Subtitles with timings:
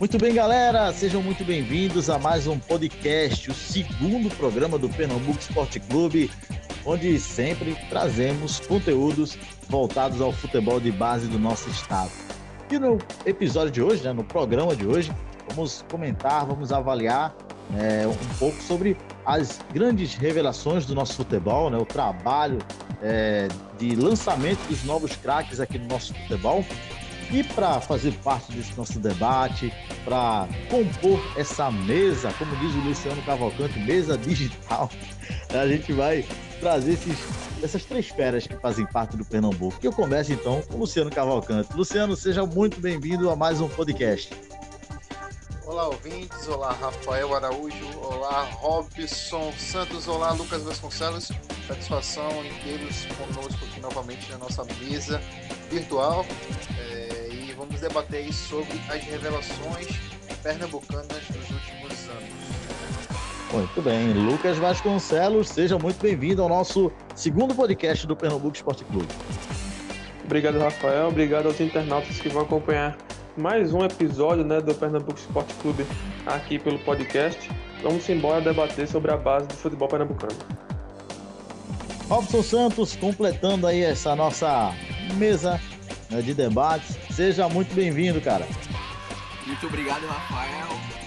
[0.00, 5.38] Muito bem, galera, sejam muito bem-vindos a mais um podcast, o segundo programa do Pernambuco
[5.38, 6.30] Esporte Clube,
[6.84, 9.38] onde sempre trazemos conteúdos
[9.68, 12.10] voltados ao futebol de base do nosso estado.
[12.68, 15.12] E no episódio de hoje, né, no programa de hoje,
[15.48, 17.32] vamos comentar, vamos avaliar
[17.78, 22.58] é, um pouco sobre as grandes revelações do nosso futebol, né, o trabalho
[23.00, 23.46] é,
[23.78, 26.64] de lançamento dos novos craques aqui no nosso futebol
[27.30, 29.72] e para fazer parte desse nosso debate,
[30.04, 34.90] para compor essa mesa, como diz o Luciano Cavalcante, mesa digital,
[35.52, 36.24] a gente vai
[36.60, 37.18] trazer esses,
[37.62, 39.78] essas três feras que fazem parte do Pernambuco.
[39.78, 41.74] Que eu começo então com o Luciano Cavalcante.
[41.74, 44.30] Luciano, seja muito bem-vindo a mais um podcast.
[45.66, 46.46] Olá, ouvintes.
[46.46, 47.98] Olá, Rafael Araújo.
[48.02, 50.06] Olá, Robson Santos.
[50.06, 51.32] Olá, Lucas Vasconcelos.
[51.66, 55.20] Satisfação em tê-los conosco aqui novamente na nossa mesa
[55.70, 56.26] virtual.
[56.78, 57.13] É
[57.64, 59.88] vamos debater sobre as revelações
[60.42, 63.52] pernambucanas dos últimos anos.
[63.52, 69.08] Muito bem, Lucas Vasconcelos, seja muito bem-vindo ao nosso segundo podcast do Pernambuco Esporte Clube.
[70.24, 71.08] Obrigado, Rafael.
[71.08, 72.98] Obrigado aos internautas que vão acompanhar
[73.36, 75.86] mais um episódio né, do Pernambuco Esporte Clube
[76.26, 77.50] aqui pelo podcast.
[77.82, 80.36] Vamos embora debater sobre a base do futebol pernambucano.
[82.08, 84.74] Robson Santos completando aí essa nossa
[85.16, 85.58] mesa
[86.10, 87.03] né, de debates.
[87.14, 88.44] Seja muito bem-vindo, cara.
[89.46, 90.66] Muito obrigado, Rafael.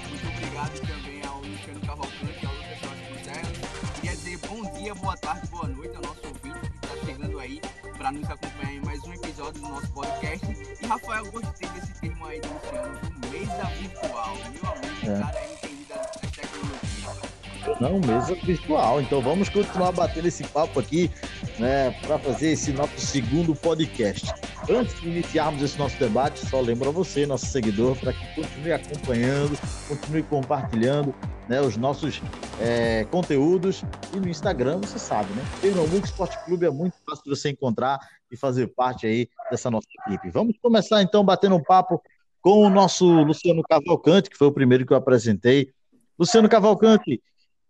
[0.10, 3.92] Muito obrigado também ao Luciano Cavalcante, ao Lucas Vasconcelos.
[3.96, 7.60] Queria dizer bom dia, boa tarde, boa noite ao nosso ouvinte que está chegando aí
[7.98, 10.48] para nos acompanhar em mais um episódio do nosso podcast.
[10.82, 14.38] E, Rafael, gostei desse termo aí do Luciano, mesa virtual.
[14.54, 15.20] Meu amigo, é.
[15.20, 17.82] cara é entendido das tecnologias.
[17.82, 19.02] Não, mesa virtual.
[19.02, 21.12] Então vamos continuar batendo esse papo aqui,
[21.60, 24.34] né, para fazer esse nosso segundo podcast.
[24.70, 28.74] Antes de iniciarmos esse nosso debate, só lembro a você, nosso seguidor, para que continue
[28.74, 31.16] acompanhando, continue compartilhando
[31.48, 32.22] né, os nossos
[32.60, 33.82] é, conteúdos.
[34.14, 35.42] E no Instagram, você sabe, né?
[35.62, 37.98] Pernambuco Esporte Clube é muito fácil de você encontrar
[38.30, 40.30] e fazer parte aí dessa nossa equipe.
[40.30, 42.02] Vamos começar então batendo um papo
[42.42, 45.72] com o nosso Luciano Cavalcante, que foi o primeiro que eu apresentei.
[46.20, 47.22] Luciano Cavalcante,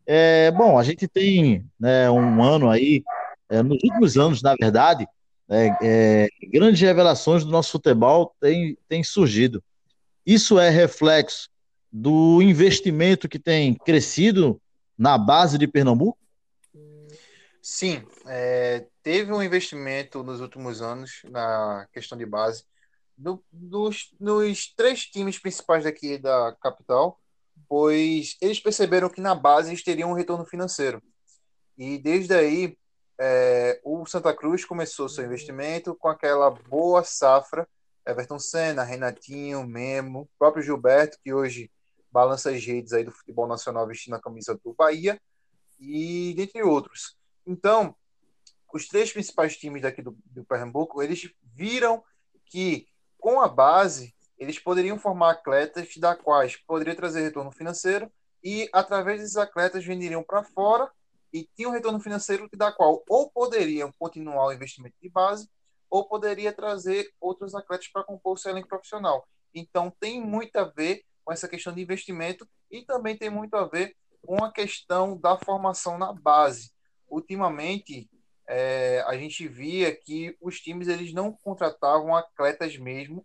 [0.03, 3.03] é, bom, a gente tem né, um ano aí,
[3.49, 5.07] é, nos últimos anos, na verdade,
[5.49, 9.63] é, é, grandes revelações do nosso futebol têm, têm surgido.
[10.25, 11.49] Isso é reflexo
[11.91, 14.61] do investimento que tem crescido
[14.97, 16.17] na base de Pernambuco?
[17.61, 22.63] Sim, é, teve um investimento nos últimos anos na questão de base.
[23.17, 27.19] No, dos, nos três times principais daqui da capital,
[27.67, 31.01] pois eles perceberam que na base eles teriam um retorno financeiro.
[31.77, 32.77] E desde aí
[33.19, 37.67] é, o Santa Cruz começou seu investimento com aquela boa safra.
[38.05, 41.69] Everton Senna, Renatinho, Memo, próprio Gilberto, que hoje
[42.09, 45.19] balança as redes aí do futebol nacional vestindo a camisa do Bahia,
[45.79, 47.17] e dentre outros.
[47.45, 47.95] Então,
[48.73, 52.03] os três principais times daqui do, do Pernambuco, eles viram
[52.45, 58.11] que com a base eles poderiam formar atletas da quais poderia trazer retorno financeiro
[58.43, 60.89] e através desses atletas venderiam para fora
[61.33, 65.49] e tinha um retorno financeiro da qual ou poderiam continuar o investimento de base
[65.89, 69.27] ou poderia trazer outros atletas para compor o seu elenco profissional.
[69.53, 73.65] Então tem muito a ver com essa questão de investimento e também tem muito a
[73.65, 76.71] ver com a questão da formação na base.
[77.09, 78.09] Ultimamente
[78.47, 83.23] é, a gente via que os times eles não contratavam atletas mesmo,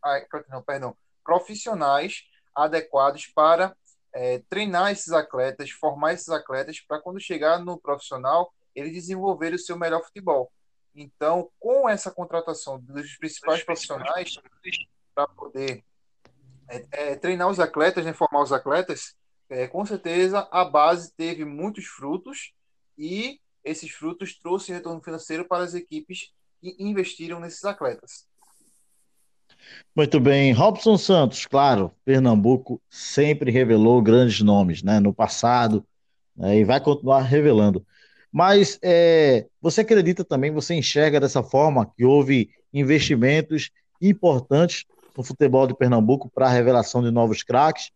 [0.48, 2.24] não, perdão, profissionais
[2.54, 3.74] adequados para
[4.14, 9.58] é, treinar esses atletas, formar esses atletas para quando chegar no profissional eles desenvolverem o
[9.58, 10.50] seu melhor futebol.
[10.94, 14.38] Então, com essa contratação dos principais profissionais
[15.14, 15.82] para poder
[16.68, 19.14] é, é, treinar os atletas, né, formar os atletas,
[19.48, 22.52] é, com certeza a base teve muitos frutos
[22.96, 28.26] e esses frutos trouxe retorno financeiro para as equipes que investiram nesses atletas.
[29.94, 30.52] Muito bem.
[30.52, 35.84] Robson Santos, claro, Pernambuco sempre revelou grandes nomes né, no passado
[36.36, 37.84] né, e vai continuar revelando.
[38.32, 43.70] Mas é, você acredita também, você enxerga dessa forma que houve investimentos
[44.00, 44.86] importantes
[45.16, 47.90] no futebol de Pernambuco para a revelação de novos craques?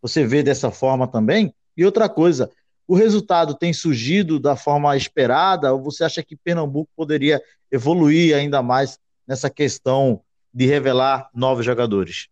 [0.00, 1.54] Você vê dessa forma também?
[1.76, 2.50] E outra coisa,
[2.88, 8.62] o resultado tem surgido da forma esperada ou você acha que Pernambuco poderia evoluir ainda
[8.62, 10.22] mais nessa questão
[10.56, 12.30] de revelar novos jogadores?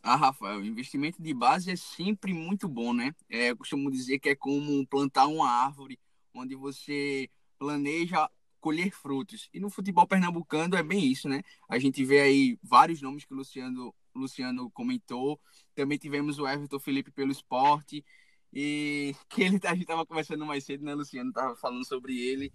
[0.00, 3.12] Ah, Rafael, investimento de base é sempre muito bom, né?
[3.28, 5.98] É, eu costumo dizer que é como plantar uma árvore,
[6.32, 7.28] onde você
[7.58, 9.50] planeja colher frutos.
[9.52, 11.42] E no futebol pernambucano é bem isso, né?
[11.68, 15.40] A gente vê aí vários nomes que o Luciano, Luciano comentou.
[15.74, 18.04] Também tivemos o Everton Felipe pelo esporte.
[18.52, 21.30] E que ele, a gente estava conversando mais cedo, né, Luciano?
[21.30, 22.52] Estava falando sobre ele.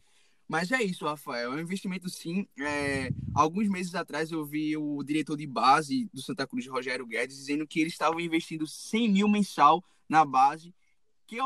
[0.47, 1.51] Mas é isso, Rafael.
[1.51, 2.47] É um investimento sim.
[2.59, 3.11] É...
[3.35, 7.67] Alguns meses atrás eu vi o diretor de base do Santa Cruz, Rogério Guedes, dizendo
[7.67, 10.73] que eles estavam investindo 100 mil mensal na base,
[11.27, 11.45] que eu,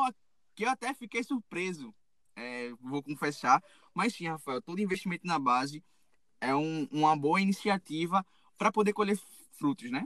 [0.55, 1.93] que eu até fiquei surpreso,
[2.35, 3.63] é, vou confessar.
[3.93, 5.83] Mas sim, Rafael, todo investimento na base
[6.39, 8.25] é um, uma boa iniciativa
[8.57, 9.17] para poder colher
[9.53, 10.05] frutos, né?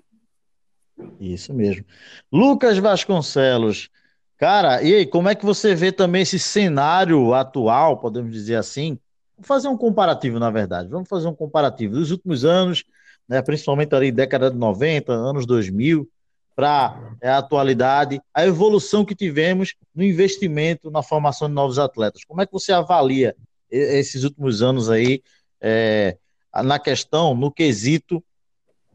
[1.19, 1.85] Isso mesmo.
[2.31, 3.89] Lucas Vasconcelos,
[4.37, 8.99] Cara, e aí, como é que você vê também esse cenário atual, podemos dizer assim?
[9.37, 10.89] Vamos fazer um comparativo, na verdade.
[10.89, 12.83] Vamos fazer um comparativo dos últimos anos,
[13.27, 16.09] né, principalmente ali década de 90, anos 2000,
[16.53, 22.23] para é, a atualidade, a evolução que tivemos no investimento na formação de novos atletas.
[22.25, 23.35] Como é que você avalia
[23.69, 25.21] esses últimos anos aí
[25.59, 26.17] é,
[26.63, 28.23] na questão, no quesito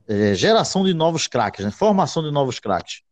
[0.06, 3.02] é, geração de novos craques, né, formação de novos craques?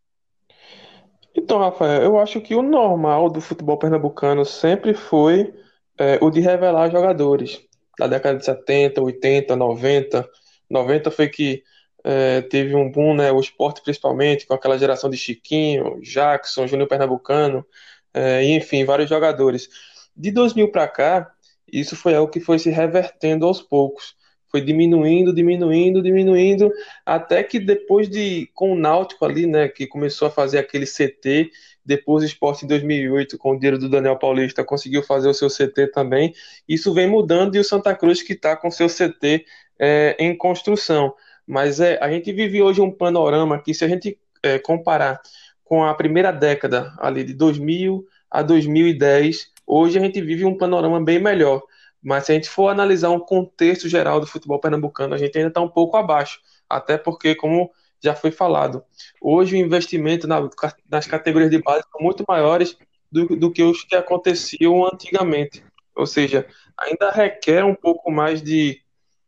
[1.39, 5.55] Então, Rafael, eu acho que o normal do futebol pernambucano sempre foi
[5.97, 7.61] é, o de revelar jogadores.
[7.97, 10.29] Na década de 70, 80, 90.
[10.69, 11.63] 90 foi que
[12.03, 16.89] é, teve um boom, né, o esporte principalmente, com aquela geração de Chiquinho, Jackson, Júnior
[16.89, 17.65] Pernambucano,
[18.13, 19.69] é, enfim, vários jogadores.
[20.17, 21.31] De 2000 para cá,
[21.73, 24.17] isso foi algo que foi se revertendo aos poucos
[24.51, 26.73] foi diminuindo, diminuindo, diminuindo,
[27.05, 31.51] até que depois de, com o Náutico ali, né, que começou a fazer aquele CT,
[31.85, 35.49] depois o Esporte em 2008, com o dinheiro do Daniel Paulista, conseguiu fazer o seu
[35.49, 36.35] CT também,
[36.69, 39.45] isso vem mudando e o Santa Cruz que está com seu CT
[39.79, 41.15] é, em construção.
[41.47, 45.21] Mas é, a gente vive hoje um panorama que, se a gente é, comparar
[45.65, 51.03] com a primeira década, ali de 2000 a 2010, hoje a gente vive um panorama
[51.03, 51.63] bem melhor.
[52.03, 55.49] Mas se a gente for analisar um contexto geral do futebol pernambucano, a gente ainda
[55.49, 56.41] está um pouco abaixo.
[56.69, 58.83] Até porque, como já foi falado,
[59.21, 60.49] hoje o investimento na,
[60.89, 62.77] nas categorias de base são muito maiores
[63.11, 65.65] do, do que os que aconteciam antigamente.
[65.97, 66.47] Ou seja,
[66.77, 68.81] ainda requer um pouco mais de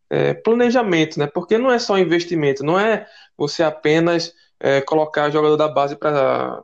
[0.09, 1.27] é, planejamento, né?
[1.27, 3.07] Porque não é só investimento, não é
[3.37, 6.63] você apenas é, colocar jogador da base para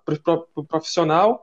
[0.55, 1.43] o profissional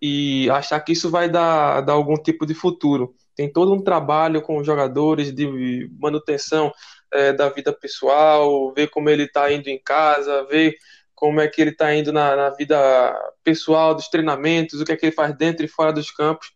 [0.00, 4.42] e achar que isso vai dar, dar algum tipo de futuro tem todo um trabalho
[4.42, 6.72] com os jogadores de manutenção
[7.10, 10.74] é, da vida pessoal, ver como ele está indo em casa, ver
[11.14, 13.14] como é que ele está indo na, na, vida
[13.44, 16.50] pessoal dos treinamentos, o que é que ele faz dentro e fora dos campos,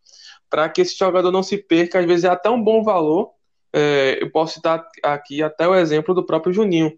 [0.50, 3.30] para que esse jogador não se perca, às vezes é até um bom valor.
[3.72, 6.92] É, eu posso citar aqui até o exemplo do próprio Juninho,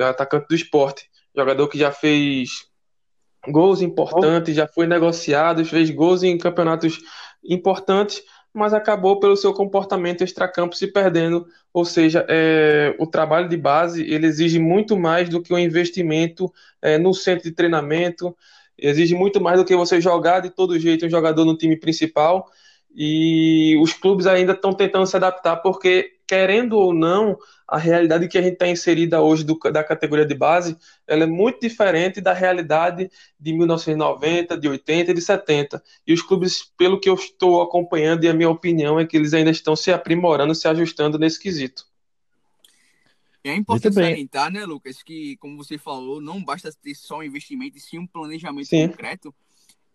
[0.00, 2.68] atacante do esporte, jogador que já fez
[3.48, 6.98] gols importantes, já foi negociado, fez gols em campeonatos
[7.44, 8.22] importantes,
[8.58, 11.46] mas acabou pelo seu comportamento extracampo se perdendo.
[11.72, 16.52] Ou seja, é, o trabalho de base ele exige muito mais do que o investimento
[16.82, 18.36] é, no centro de treinamento,
[18.76, 22.50] exige muito mais do que você jogar de todo jeito um jogador no time principal.
[23.00, 28.36] E os clubes ainda estão tentando se adaptar, porque, querendo ou não, a realidade que
[28.36, 32.32] a gente está inserida hoje do, da categoria de base, ela é muito diferente da
[32.32, 33.08] realidade
[33.38, 35.80] de 1990, de 80 e de 70.
[36.04, 39.32] E os clubes, pelo que eu estou acompanhando e a minha opinião é que eles
[39.32, 41.86] ainda estão se aprimorando, se ajustando nesse quesito.
[43.44, 47.78] É importante salientar, né, Lucas, que, como você falou, não basta ter só um investimento
[47.78, 48.88] e sim um planejamento sim.
[48.88, 49.32] concreto.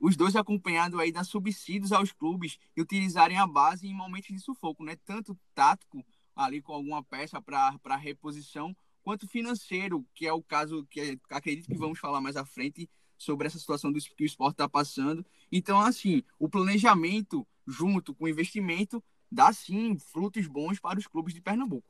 [0.04, 4.40] Os dois acompanhados aí das subsídios aos clubes e utilizarem a base em momentos de
[4.40, 4.98] sufoco, né?
[5.06, 6.04] Tanto tático
[6.36, 11.78] ali com alguma peça para reposição, quanto financeiro, que é o caso que acredito que
[11.78, 15.26] vamos falar mais à frente sobre essa situação do, que o esporte está passando.
[15.50, 21.34] Então, assim, o planejamento junto com o investimento dá sim frutos bons para os clubes
[21.34, 21.88] de Pernambuco.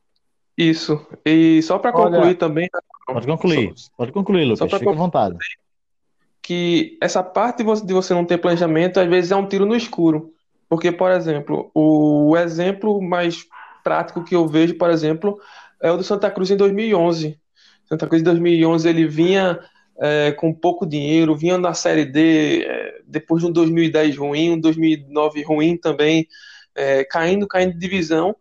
[0.56, 1.04] Isso.
[1.26, 2.70] E só para concluir também.
[3.08, 3.74] Pode concluir.
[3.76, 4.72] Só, pode concluir, Lucas.
[4.72, 5.36] Fica à vontade.
[6.44, 10.32] Que essa parte de você, não ter planejamento, às vezes é um tiro no escuro.
[10.70, 13.46] Porque, por exemplo, o exemplo mais
[13.84, 15.40] prático que eu vejo, por exemplo,
[15.82, 17.40] é o do Santa Cruz em 2011.
[17.86, 19.60] Santa Cruz em 2011 ele vinha
[20.00, 24.60] é, com pouco dinheiro, vinha na Série D, é, depois de um 2010 ruim, um
[24.60, 26.28] 2009 ruim também,
[26.76, 28.36] é, caindo, caindo de divisão.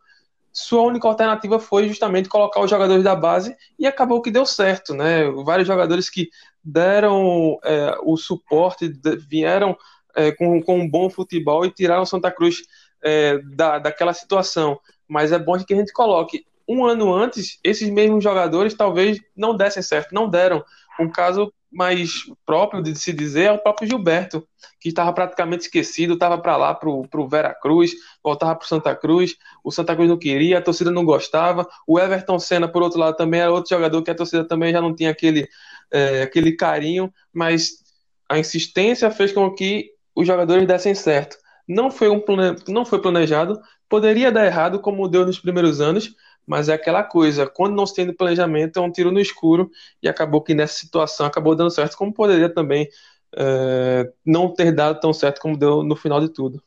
[0.53, 4.95] Sua única alternativa foi justamente colocar os jogadores da base e acabou que deu certo,
[4.95, 5.31] né?
[5.45, 6.29] Vários jogadores que
[6.63, 8.93] deram é, o suporte,
[9.29, 9.77] vieram
[10.15, 12.59] é, com, com um bom futebol e tiraram Santa Cruz
[13.03, 14.79] é, da, daquela situação
[15.13, 19.55] mas é bom que a gente coloque um ano antes, esses mesmos jogadores talvez não
[19.55, 20.65] dessem certo, não deram.
[20.99, 24.47] Um caso mais próprio de se dizer é o próprio Gilberto,
[24.79, 28.95] que estava praticamente esquecido, estava para lá para o Vera Cruz, voltava para o Santa
[28.95, 32.99] Cruz, o Santa Cruz não queria, a torcida não gostava, o Everton Senna, por outro
[32.99, 35.49] lado, também era outro jogador que a torcida também já não tinha aquele,
[35.91, 37.83] é, aquele carinho, mas
[38.29, 41.37] a insistência fez com que os jogadores dessem certo.
[41.67, 42.57] Não foi, um plane...
[42.69, 46.15] não foi planejado, poderia dar errado, como deu nos primeiros anos,
[46.47, 49.71] mas é aquela coisa, quando não se tem planejamento, é um tiro no escuro,
[50.03, 52.89] e acabou que nessa situação acabou dando certo, como poderia também
[53.35, 56.63] é, não ter dado tão certo como deu no final de tudo.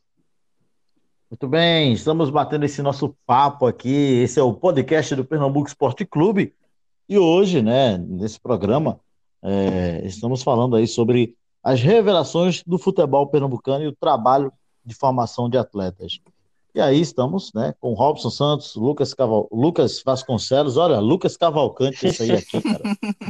[1.29, 4.21] Muito bem, estamos batendo esse nosso papo aqui.
[4.21, 6.53] Esse é o podcast do Pernambuco Esporte Clube.
[7.09, 8.99] E hoje, né, nesse programa,
[9.43, 14.53] é, estamos falando aí sobre as revelações do futebol pernambucano e o trabalho
[14.85, 16.19] de formação de atletas.
[16.75, 19.47] E aí estamos né, com Robson Santos, Lucas, Caval...
[19.49, 22.81] Lucas Vasconcelos, olha, Lucas Cavalcante, esse aí aqui, cara,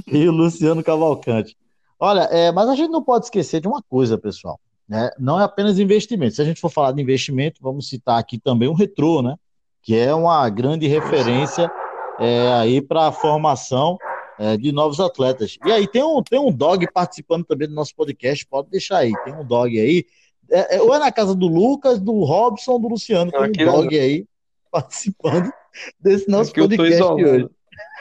[0.08, 1.56] e o Luciano Cavalcante.
[2.00, 4.60] Olha, é, mas a gente não pode esquecer de uma coisa, pessoal,
[4.90, 5.12] né?
[5.20, 6.34] não é apenas investimento.
[6.34, 9.36] Se a gente for falar de investimento, vamos citar aqui também o Retrô, né?
[9.84, 11.72] que é uma grande referência
[12.20, 13.96] é, aí para a formação
[14.40, 15.60] é, de novos atletas.
[15.64, 19.14] E aí tem um, tem um dog participando também do nosso podcast, pode deixar aí,
[19.24, 20.04] tem um dog aí
[20.50, 24.00] é, é, ou é na casa do Lucas, do Robson, do Luciano, tem um dog
[24.00, 24.25] aí
[24.72, 25.52] participando
[26.00, 27.50] desse nosso Aqui podcast hoje.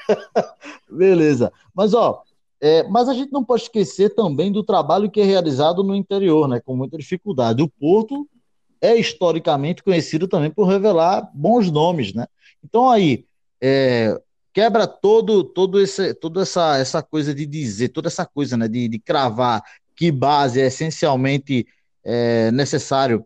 [0.91, 1.53] Beleza.
[1.75, 2.23] Mas, ó,
[2.61, 6.49] é, mas a gente não pode esquecer também do trabalho que é realizado no interior,
[6.49, 6.61] né?
[6.61, 7.63] Com muita dificuldade.
[7.63, 8.29] O Porto
[8.81, 12.27] é historicamente conhecido também por revelar bons nomes, né?
[12.63, 13.25] Então aí
[13.61, 14.21] é,
[14.53, 18.69] quebra todo, todo esse, toda essa, essa coisa de dizer, toda essa coisa, né?
[18.69, 19.63] De, de cravar
[19.97, 21.67] que base é essencialmente
[22.05, 23.25] é necessário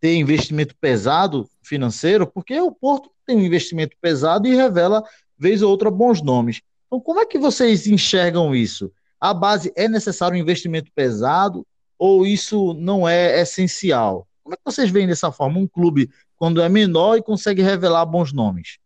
[0.00, 5.02] ter investimento pesado financeiro, porque o Porto tem um investimento pesado e revela,
[5.36, 6.60] vez ou outra, bons nomes.
[6.86, 8.92] Então, como é que vocês enxergam isso?
[9.20, 11.66] A base é necessário um investimento pesado
[11.98, 14.26] ou isso não é essencial?
[14.42, 15.58] Como é que vocês veem dessa forma?
[15.58, 18.78] Um clube, quando é menor e consegue revelar bons nomes?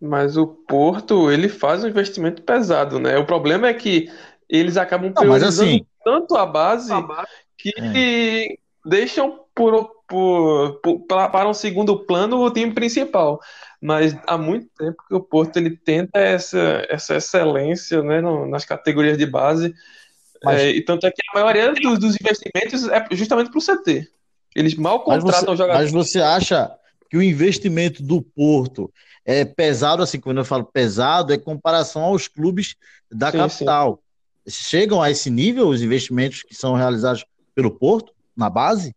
[0.00, 3.16] Mas o Porto, ele faz um investimento pesado, né?
[3.16, 4.10] O problema é que
[4.48, 7.28] eles acabam priorizando não, assim, tanto a base, a base
[7.72, 8.88] que é.
[8.88, 13.40] deixam por, por, por, para um segundo plano o time principal.
[13.80, 18.64] Mas há muito tempo que o Porto ele tenta essa, essa excelência né, no, nas
[18.64, 19.74] categorias de base.
[20.42, 20.60] Mas...
[20.60, 24.08] É, e tanto é que a maioria dos, dos investimentos é justamente para o CT.
[24.54, 25.92] Eles mal contratam mas você, jogadores.
[25.92, 26.70] Mas você acha
[27.10, 28.92] que o investimento do Porto
[29.24, 32.76] é pesado, assim, quando eu falo pesado, é comparação aos clubes
[33.10, 34.02] da sim, capital.
[34.46, 34.64] Sim.
[34.64, 38.94] Chegam a esse nível os investimentos que são realizados pelo Porto, na base?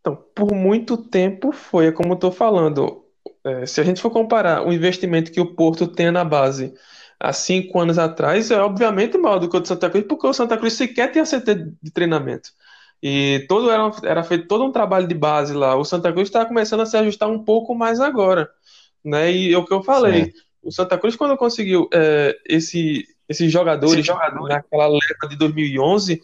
[0.00, 3.04] Então, por muito tempo foi, é como eu estou falando.
[3.44, 6.72] É, se a gente for comparar o investimento que o Porto tem na base
[7.18, 10.32] há cinco anos atrás, é obviamente maior do que o do Santa Cruz, porque o
[10.32, 12.50] Santa Cruz sequer tinha CT de treinamento.
[13.02, 15.74] E todo era, era feito todo um trabalho de base lá.
[15.74, 18.48] O Santa Cruz está começando a se ajustar um pouco mais agora.
[19.04, 19.32] Né?
[19.32, 20.32] E é o que eu falei.
[20.62, 24.48] O Santa Cruz, quando conseguiu é, esse, esses jogadores, Esse jogador.
[24.48, 26.20] naquela leva de 2011,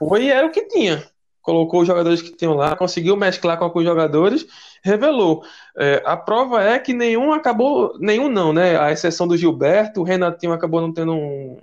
[0.00, 1.04] foi era o que tinha.
[1.42, 4.46] Colocou os jogadores que tinham lá, conseguiu mesclar com alguns jogadores,
[4.82, 5.44] revelou.
[5.76, 8.78] É, a prova é que nenhum acabou, nenhum não, né?
[8.78, 11.60] A exceção do Gilberto, o Renatinho acabou não tendo um,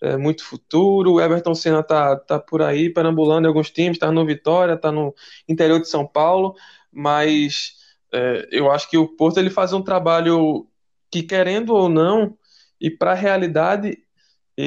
[0.00, 4.10] é, muito futuro, o Everton Senna tá, tá por aí, perambulando em alguns times, tá
[4.10, 5.14] no Vitória, tá no
[5.48, 6.54] interior de São Paulo,
[6.92, 7.74] mas
[8.12, 10.66] é, eu acho que o Porto ele faz um trabalho
[11.10, 12.36] que, querendo ou não,
[12.80, 13.98] e para a realidade,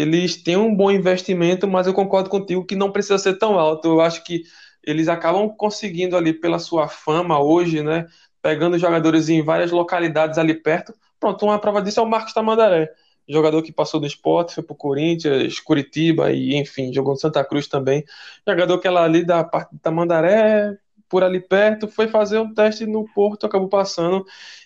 [0.02, 3.88] eles têm um bom investimento, mas eu concordo contigo que não precisa ser tão alto.
[3.88, 4.44] Eu acho que
[4.84, 8.06] eles acabam conseguindo ali pela sua fama hoje, né?
[8.42, 10.94] Pegando jogadores em várias localidades ali perto.
[11.20, 12.90] Pronto, uma prova disso é o Marcos Tamandaré.
[13.28, 17.68] Jogador que passou do esporte, foi pro Corinthians, Curitiba e, enfim, jogou no Santa Cruz
[17.68, 18.04] também.
[18.46, 22.86] Jogador que ela ali da parte de Tamandaré, por ali perto, foi fazer um teste
[22.86, 24.26] no Porto, acabou passando.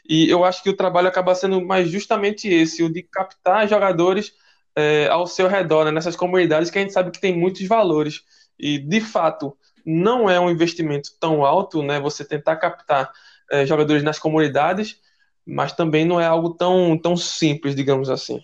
[0.09, 4.33] E eu acho que o trabalho acaba sendo mais justamente esse, o de captar jogadores
[4.77, 8.21] é, ao seu redor, né, nessas comunidades que a gente sabe que tem muitos valores.
[8.59, 13.11] E, de fato, não é um investimento tão alto, né, você tentar captar
[13.49, 15.01] é, jogadores nas comunidades,
[15.43, 18.39] mas também não é algo tão, tão simples, digamos assim.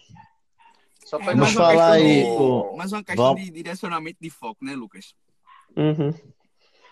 [1.06, 2.26] Só para não falar aí.
[2.76, 3.44] Mais uma questão Vamos.
[3.44, 5.14] de direcionamento de foco, né, Lucas?
[5.78, 6.12] Uhum.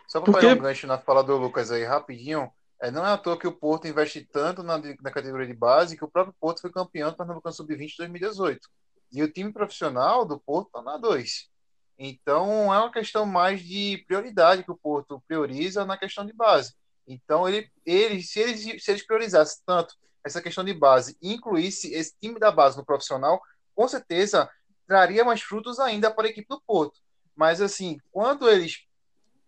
[0.08, 0.48] Só para Porque...
[0.50, 2.52] pegar um gancho na fala do Lucas aí, rapidinho.
[2.80, 5.98] É, não é à toa que o Porto investe tanto na, na categoria de base
[5.98, 8.70] que o próprio Porto foi campeão do Pernambucano Sub-20 2018.
[9.12, 11.50] E o time profissional do Porto está na 2.
[11.98, 16.74] Então é uma questão mais de prioridade que o Porto prioriza na questão de base.
[17.08, 21.94] Então ele, ele se eles se eles priorizassem tanto essa questão de base e incluísse
[21.94, 23.42] esse time da base no profissional,
[23.76, 24.50] com certeza
[24.88, 27.00] traria mais frutos ainda para a equipe do Porto.
[27.36, 28.86] Mas, assim, quando eles,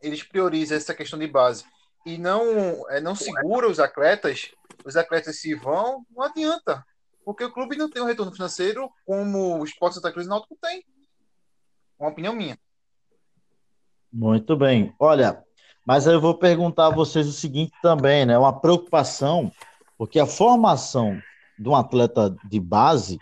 [0.02, 1.66] eles priorizam essa questão de base
[2.06, 4.52] e não, é, não segura os atletas,
[4.86, 6.86] os atletas se vão, não adianta.
[7.24, 10.58] Porque o clube não tem um retorno financeiro como o Sport Santa Cruz e Náutico
[10.62, 10.84] tem.
[12.00, 12.58] Uma opinião minha.
[14.12, 14.94] Muito bem.
[15.00, 15.44] Olha,
[15.86, 18.38] mas eu vou perguntar a vocês o seguinte também, né?
[18.38, 19.52] Uma preocupação,
[19.98, 21.20] porque a formação
[21.58, 23.20] de um atleta de base,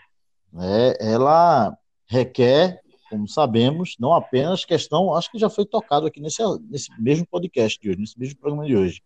[0.52, 6.42] né, ela requer, como sabemos, não apenas questão, acho que já foi tocado aqui nesse,
[6.68, 9.02] nesse mesmo podcast de hoje, nesse mesmo programa de hoje.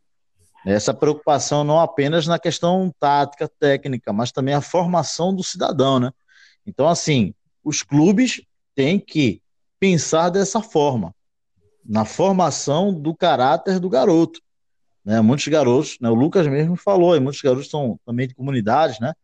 [0.67, 6.11] Essa preocupação não apenas na questão tática, técnica, mas também a formação do cidadão, né?
[6.67, 7.33] Então, assim,
[7.63, 8.43] os clubes
[8.75, 9.41] têm que
[9.79, 11.15] pensar dessa forma,
[11.85, 14.41] na formação do caráter do garoto.
[15.05, 15.21] Né?
[15.21, 16.11] Muitos garotos, né?
[16.11, 19.15] o Lucas mesmo falou, e muitos garotos são também de comunidades, né?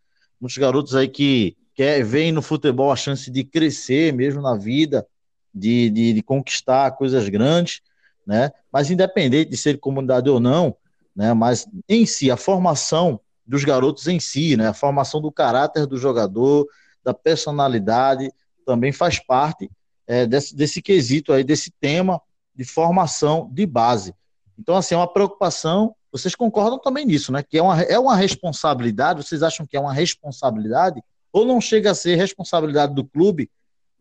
[0.41, 5.05] Muitos garotos aí que quer, veem no futebol a chance de crescer mesmo na vida,
[5.53, 7.81] de, de, de conquistar coisas grandes,
[8.25, 8.53] né?
[8.73, 10.77] Mas independente de ser comunidade ou não,
[11.15, 11.33] né?
[11.35, 14.69] Mas em si, a formação dos garotos em si, né?
[14.69, 16.67] A formação do caráter do jogador,
[17.05, 18.31] da personalidade,
[18.65, 19.71] também faz parte
[20.07, 22.21] é, desse, desse quesito aí, desse tema
[22.55, 24.15] de formação de base.
[24.59, 25.95] Então, assim, é uma preocupação.
[26.11, 27.43] Vocês concordam também nisso, né?
[27.43, 31.03] Que é uma, é uma responsabilidade, vocês acham que é uma responsabilidade,
[31.33, 33.51] ou não chega a ser responsabilidade do clube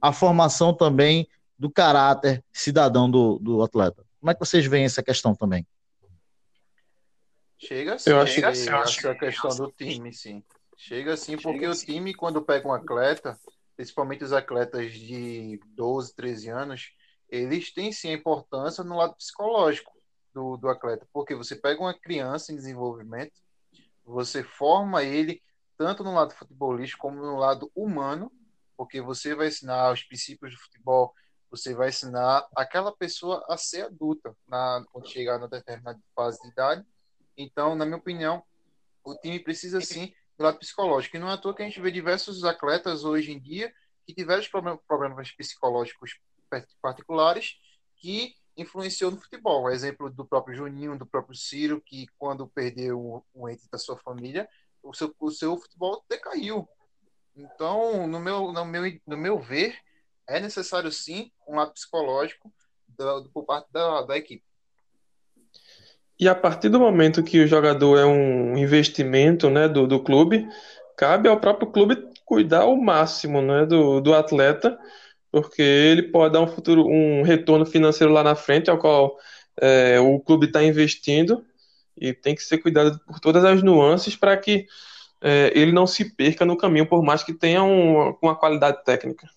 [0.01, 1.27] a formação também
[1.57, 4.03] do caráter cidadão do, do atleta?
[4.19, 5.65] Como é que vocês veem essa questão também?
[7.61, 10.43] Chega sim, eu acho que essa questão do time, sim.
[10.75, 13.39] Chega sim, porque Chega o time, quando pega um atleta,
[13.77, 16.91] principalmente os atletas de 12, 13 anos,
[17.29, 19.91] eles têm sim a importância no lado psicológico
[20.33, 23.39] do, do atleta, porque você pega uma criança em desenvolvimento,
[24.03, 25.39] você forma ele
[25.77, 28.31] tanto no lado futebolístico como no lado humano,
[28.75, 31.13] porque você vai ensinar os princípios do futebol,
[31.51, 36.49] você vai ensinar aquela pessoa a ser adulta na, quando chegar na determinada fase de
[36.49, 36.85] idade
[37.41, 38.43] então, na minha opinião,
[39.03, 41.15] o time precisa sim do lado psicológico.
[41.15, 43.73] E não é à toa que a gente vê diversos atletas hoje em dia
[44.05, 44.43] que tiveram
[44.87, 46.19] problemas psicológicos
[46.81, 47.55] particulares
[47.97, 49.69] que influenciou no futebol.
[49.69, 54.49] Exemplo do próprio Juninho, do próprio Ciro, que quando perdeu um ente da sua família,
[54.83, 56.67] o seu, o seu futebol decaiu.
[57.35, 59.77] Então, no meu, no, meu, no meu ver,
[60.27, 62.51] é necessário sim um lado psicológico
[63.33, 64.43] por parte da, da equipe.
[66.21, 70.47] E a partir do momento que o jogador é um investimento né, do, do clube,
[70.95, 74.77] cabe ao próprio clube cuidar ao máximo né, do, do atleta,
[75.31, 79.17] porque ele pode dar um futuro, um retorno financeiro lá na frente, ao qual
[79.59, 81.43] é, o clube está investindo,
[81.97, 84.67] e tem que ser cuidado por todas as nuances para que
[85.21, 89.27] é, ele não se perca no caminho, por mais que tenha um, uma qualidade técnica.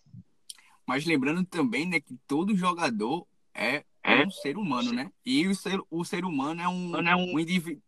[0.87, 5.10] Mas lembrando também né, que todo jogador é é um ser humano, né?
[5.24, 7.82] E o ser, o ser humano é um, é um, um indivíduo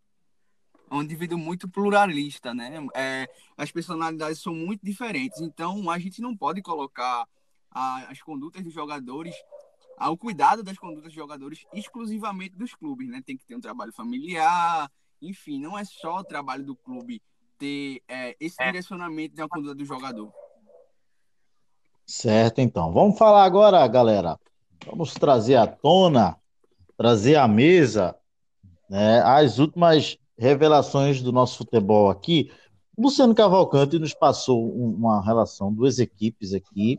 [0.91, 2.87] um indivíduo muito pluralista, né?
[2.95, 7.27] É, as personalidades são muito diferentes, então a gente não pode colocar
[7.71, 9.35] a, as condutas dos jogadores,
[9.99, 13.21] ao cuidado das condutas dos jogadores exclusivamente dos clubes, né?
[13.25, 17.21] Tem que ter um trabalho familiar, enfim, não é só o trabalho do clube
[17.59, 18.67] ter é, esse é.
[18.67, 20.33] direcionamento da conduta do jogador.
[22.07, 22.93] Certo, então.
[22.93, 24.39] Vamos falar agora, galera,
[24.85, 26.37] Vamos trazer à tona,
[26.97, 28.15] trazer à mesa
[28.89, 32.51] né, as últimas revelações do nosso futebol aqui.
[32.97, 36.99] Luciano Cavalcante nos passou uma relação, duas equipes aqui,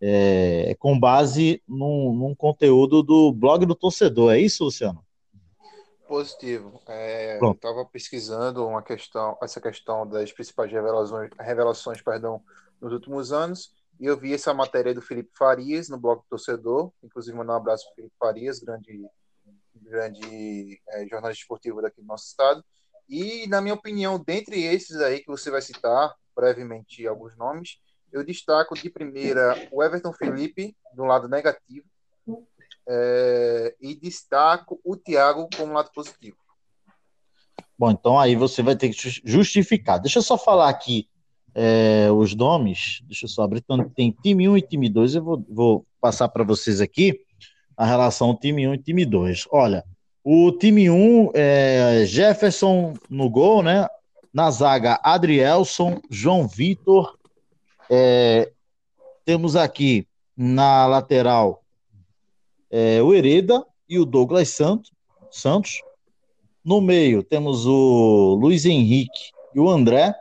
[0.00, 4.32] é, com base num, num, conteúdo do blog do torcedor.
[4.32, 5.04] É isso, Luciano?
[6.08, 6.80] Positivo.
[6.88, 12.42] É, eu estava pesquisando uma questão, essa questão das principais revelações, revelações perdão,
[12.80, 16.90] nos últimos anos e eu vi essa matéria do Felipe Farias no blog do Torcedor,
[17.02, 19.06] inclusive mandar um abraço para Felipe Farias, grande,
[19.74, 22.64] grande é, jornalista esportivo daqui do nosso estado.
[23.06, 27.78] E, na minha opinião, dentre esses aí que você vai citar, brevemente alguns nomes,
[28.10, 31.86] eu destaco de primeira o Everton Felipe, do lado negativo,
[32.88, 36.38] é, e destaco o Thiago como lado positivo.
[37.78, 40.00] Bom, então aí você vai ter que justificar.
[40.00, 41.06] Deixa eu só falar aqui
[41.54, 45.22] é, os nomes, deixa eu só abrir, então, tem time 1 e time 2, eu
[45.22, 47.20] vou, vou passar para vocês aqui
[47.76, 49.48] a relação time 1 e time 2.
[49.50, 49.84] Olha,
[50.22, 53.86] o time 1 é Jefferson no gol, né?
[54.32, 57.18] Na zaga, Adrielson, João Vitor.
[57.88, 58.52] É,
[59.24, 61.64] temos aqui na lateral
[62.70, 64.92] é, o Hereda e o Douglas Santos.
[65.30, 65.82] Santos.
[66.62, 70.14] No meio temos o Luiz Henrique e o André.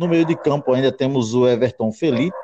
[0.00, 2.34] No meio de campo ainda temos o Everton Felipe.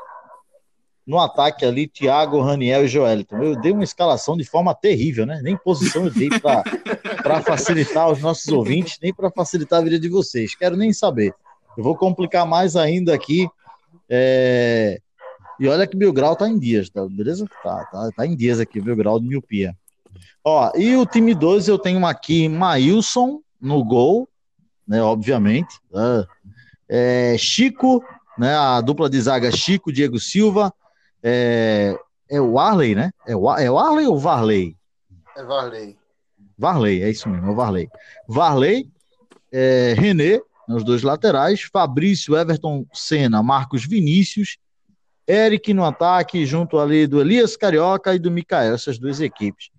[1.07, 3.35] No ataque ali, Thiago, Raniel e Joelito.
[3.35, 5.41] Eu dei uma escalação de forma terrível, né?
[5.43, 10.07] Nem posição eu dei para facilitar os nossos ouvintes, nem para facilitar a vida de
[10.07, 10.55] vocês.
[10.55, 11.35] Quero nem saber.
[11.79, 13.49] Eu vou complicar mais ainda aqui.
[14.07, 15.01] É...
[15.59, 17.07] E olha que meu grau tá em dias, tá?
[17.09, 17.47] Beleza?
[17.63, 19.75] Tá, tá, tá em dias aqui, meu grau de miopia.
[20.45, 24.29] Ó, e o time 12 eu tenho aqui Maílson no gol,
[24.87, 25.03] né?
[25.03, 25.81] Obviamente.
[25.91, 26.27] Né?
[26.89, 28.05] É, Chico,
[28.39, 28.55] né?
[28.57, 30.73] A dupla de zaga Chico, Diego Silva.
[31.23, 31.99] É,
[32.31, 33.11] é o Arley, né?
[33.27, 34.77] É o, é o Arley ou Varley?
[35.37, 35.97] É Varley.
[36.59, 37.89] Varley, é isso mesmo, é o Varley.
[38.27, 38.89] Varley,
[39.53, 44.57] é, René, nos dois laterais, Fabrício, Everton Senna, Marcos Vinícius,
[45.29, 49.71] Eric no ataque, junto ali do Elias Carioca e do Mikael, essas duas equipes.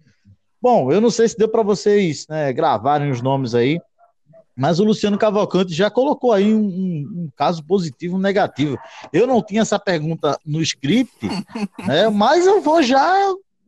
[0.61, 3.79] Bom, eu não sei se deu para vocês né, gravarem os nomes aí,
[4.57, 8.75] mas o Luciano Cavalcante já colocou aí um, um, um caso positivo, um negativo.
[9.13, 11.27] Eu não tinha essa pergunta no script,
[11.85, 13.15] né, mas eu vou já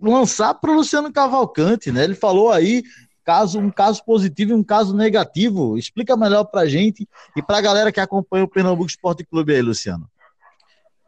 [0.02, 2.06] lançar para o Luciano Cavalcante, né?
[2.06, 2.84] Ele falou aí
[3.24, 5.78] caso, um caso positivo e um caso negativo.
[5.78, 9.54] Explica melhor para a gente e para a galera que acompanha o Pernambuco Esporte Clube
[9.54, 10.10] aí, Luciano.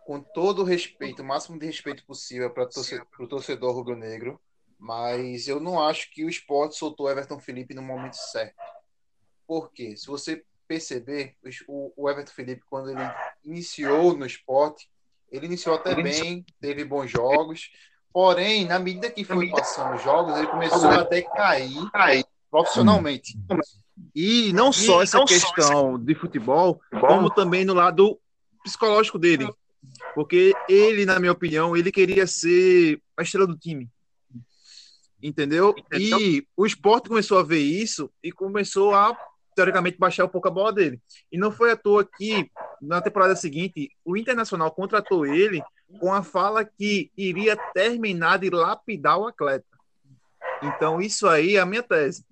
[0.06, 2.68] Com todo o respeito, o máximo de respeito possível para
[3.20, 4.40] o torcedor rubro-negro,
[4.78, 8.56] mas eu não acho que o esporte soltou Everton Felipe no momento certo.
[9.52, 9.98] Por quê?
[9.98, 11.36] Se você perceber,
[11.68, 13.02] o, Everton Felipe, quando ele
[13.44, 14.88] iniciou no esporte,
[15.30, 17.70] ele iniciou até bem, teve bons jogos,
[18.14, 23.38] porém, na medida que foi passando os jogos, ele começou a decair profissionalmente.
[24.16, 28.18] E não só essa questão de futebol, como também no lado
[28.64, 29.54] psicológico dele.
[30.16, 33.90] Porque ele, na minha opinião, ele queria ser a estrela do time.
[35.22, 35.76] Entendeu?
[35.92, 39.14] E o esporte começou a ver isso e começou a,
[39.56, 41.00] teoricamente, baixar um pouco a bola dele.
[41.32, 42.50] E não foi à toa que,
[42.82, 45.62] na temporada seguinte, o Internacional contratou ele
[46.00, 49.66] com a fala que iria terminar de lapidar o atleta.
[50.64, 52.26] Então, isso aí é a minha tese.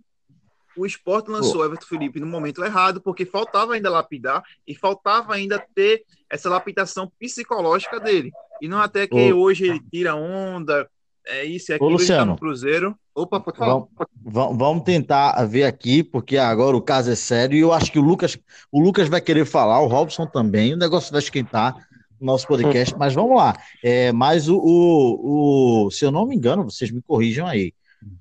[0.77, 5.34] O esporte lançou o Everton Felipe no momento errado, porque faltava ainda lapidar e faltava
[5.34, 8.32] ainda ter essa lapidação psicológica dele.
[8.62, 10.89] E não até que hoje ele tira onda,
[11.30, 12.96] é isso, é aquilo Ô, Luciano, tá Cruzeiro.
[13.15, 13.86] Opa, pode falar.
[14.24, 18.00] Vamos, vamos tentar ver aqui, porque agora o caso é sério e eu acho que
[18.00, 18.38] o Lucas,
[18.72, 21.76] o Lucas vai querer falar, o Robson também, o negócio vai esquentar
[22.20, 23.56] no nosso podcast, mas vamos lá.
[23.84, 27.74] É, mas o, o, o, se eu não me engano, vocês me corrijam aí,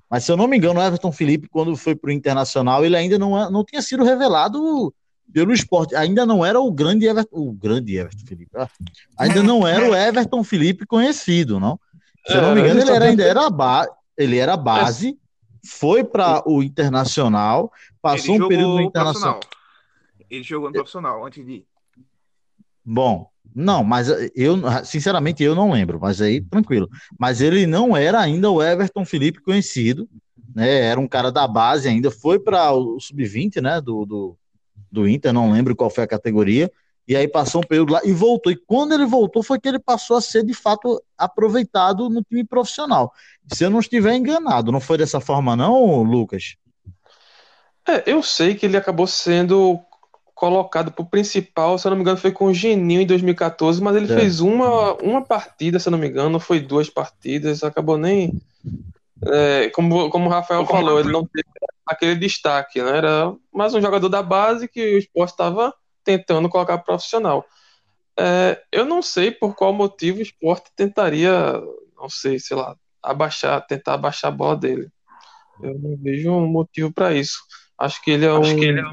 [0.09, 2.95] mas se eu não me engano, o Everton Felipe, quando foi para o Internacional, ele
[2.95, 4.93] ainda não, não tinha sido revelado
[5.31, 5.95] pelo esporte.
[5.95, 8.51] Ainda não era o grande Everton, o grande Everton Felipe.
[9.17, 11.79] Ainda não era o Everton Felipe conhecido, não?
[12.29, 15.17] Se eu não me engano, ele era, ainda era base, ele era base,
[15.65, 19.39] foi para o Internacional, passou um período no Internacional.
[20.29, 21.65] Ele jogou no profissional antes de.
[22.85, 26.87] Bom, não, mas eu, sinceramente, eu não lembro, mas aí, tranquilo.
[27.17, 30.07] Mas ele não era ainda o Everton Felipe conhecido,
[30.55, 30.85] né?
[30.85, 33.81] Era um cara da base ainda, foi para o sub-20, né?
[33.81, 34.37] Do, do,
[34.91, 36.71] do Inter, não lembro qual foi a categoria,
[37.09, 38.51] e aí passou um período lá e voltou.
[38.51, 42.43] E quando ele voltou, foi que ele passou a ser de fato aproveitado no time
[42.43, 43.11] profissional.
[43.51, 46.55] Se eu não estiver enganado, não foi dessa forma, não, Lucas?
[47.87, 49.79] É, eu sei que ele acabou sendo
[50.35, 53.81] colocado para o principal, se eu não me engano, foi com o Geninho em 2014,
[53.81, 54.15] mas ele é.
[54.15, 58.39] fez uma, uma partida, se eu não me engano, foi duas partidas, acabou nem.
[59.25, 61.49] É, como, como o Rafael falou, ele não teve
[61.87, 62.97] aquele destaque, né?
[62.97, 67.45] Era mais um jogador da base que o esporte estava tentando colocar profissional.
[68.17, 71.53] É, eu não sei por qual motivo o esporte tentaria,
[71.95, 74.89] não sei, sei lá, abaixar, tentar abaixar a bola dele.
[75.61, 77.39] Eu não vejo um motivo para isso.
[77.77, 78.83] Acho que ele é, um, ele é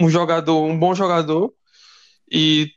[0.00, 1.52] um jogador, um bom jogador
[2.30, 2.70] e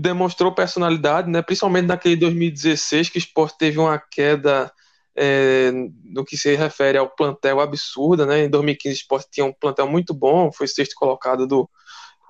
[0.00, 1.42] demonstrou personalidade, né?
[1.42, 4.72] Principalmente naquele 2016 que o esporte teve uma queda
[5.14, 5.70] é,
[6.04, 8.44] no que se refere ao plantel absurda, né?
[8.44, 11.68] Em 2015 o esporte tinha um plantel muito bom, foi sexto colocado do,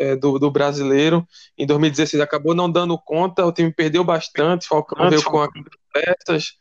[0.01, 1.27] é, do, do, brasileiro.
[1.57, 5.47] Em 2016 acabou não dando conta, o time perdeu bastante, Falcão veio com
[5.93, 6.53] peças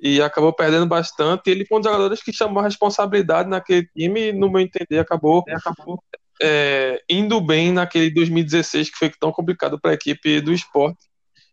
[0.00, 1.50] e acabou perdendo bastante.
[1.50, 5.44] Ele foi um dos jogadores que chamou a responsabilidade naquele time no meu entender, acabou,
[5.48, 6.02] acabou
[6.40, 11.10] é, indo bem naquele 2016 que foi tão complicado para a equipe do esporte.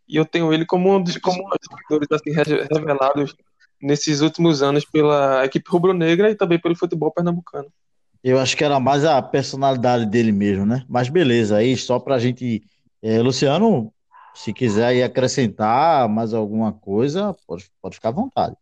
[0.08, 3.34] E eu tenho ele como um dos jogadores assim, revelados
[3.80, 7.70] nesses últimos anos pela equipe rubro-negra e também pelo futebol pernambucano.
[8.22, 10.84] Eu acho que era mais a personalidade dele mesmo, né?
[10.88, 12.62] Mas beleza, aí só pra gente.
[13.00, 13.92] É, Luciano,
[14.34, 18.56] se quiser acrescentar mais alguma coisa, pode, pode ficar à vontade.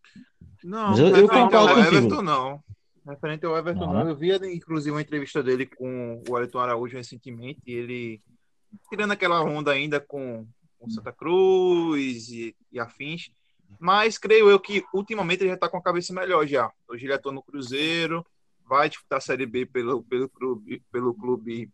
[0.63, 2.61] Não, Mas eu, eu concordo ao Everton não.
[3.07, 3.93] Referente ao Everton, não.
[3.93, 4.09] não.
[4.09, 8.21] Eu vi, inclusive, uma entrevista dele com o Wellington Araújo recentemente, e ele
[8.91, 10.47] tirando aquela onda ainda com
[10.79, 13.31] com Santa Cruz e, e afins.
[13.79, 16.71] Mas creio eu que ultimamente ele já está com a cabeça melhor já.
[16.89, 18.25] Hoje ele atua no Cruzeiro,
[18.69, 21.71] vai disputar a Série B pelo, pelo, clube, pelo clube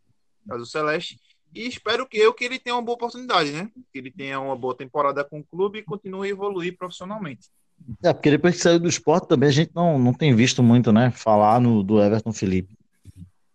[0.51, 1.19] Azul Celeste.
[1.55, 3.71] E espero que eu que ele tenha uma boa oportunidade, né?
[3.93, 7.49] Que ele tenha uma boa temporada com o clube e continue a evoluir profissionalmente.
[8.03, 10.93] É, porque depois que saiu do esporte também a gente não, não tem visto muito,
[10.93, 11.11] né?
[11.11, 12.77] Falar no, do Everton Felipe.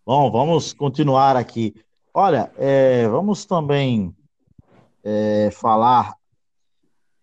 [0.06, 1.74] Bom, vamos continuar aqui.
[2.14, 4.14] Olha, é, vamos também
[5.04, 6.14] é, falar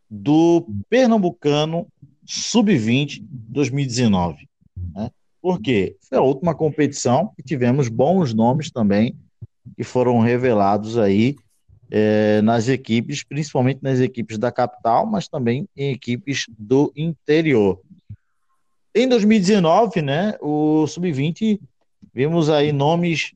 [0.09, 1.87] do Pernambucano
[2.25, 4.47] Sub-20 2019.
[4.93, 5.09] Né?
[5.45, 9.15] Porque foi a última competição e tivemos bons nomes também
[9.77, 11.35] que foram revelados aí
[11.91, 17.79] é, nas equipes, principalmente nas equipes da capital, mas também em equipes do interior.
[18.95, 21.61] Em 2019, né, o Sub-20,
[22.11, 23.31] vimos aí nomes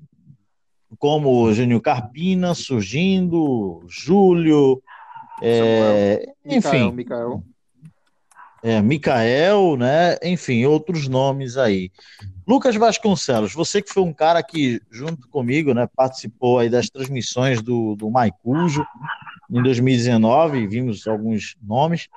[0.98, 4.82] como Júnior Carpina surgindo, Júlio,
[5.44, 6.92] é, enfim.
[6.92, 7.44] Micael.
[8.62, 10.18] É, Micael, né?
[10.24, 11.92] Enfim, outros nomes aí.
[12.48, 17.62] Lucas Vasconcelos, você que foi um cara que, junto comigo, né, participou aí das transmissões
[17.62, 18.86] do, do Maicujo
[19.50, 22.10] em 2019, vimos alguns nomes.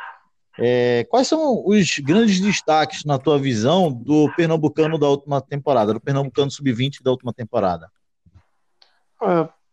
[0.58, 6.00] É, quais são os grandes destaques, na tua visão, do Pernambucano da última temporada, do
[6.00, 7.90] Pernambucano Sub-20 da última temporada?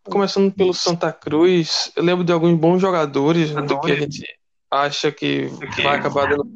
[0.03, 4.38] começando pelo Santa Cruz, eu lembro de alguns bons jogadores do que a gente
[4.69, 5.47] acha que,
[5.81, 6.47] vai acabar dando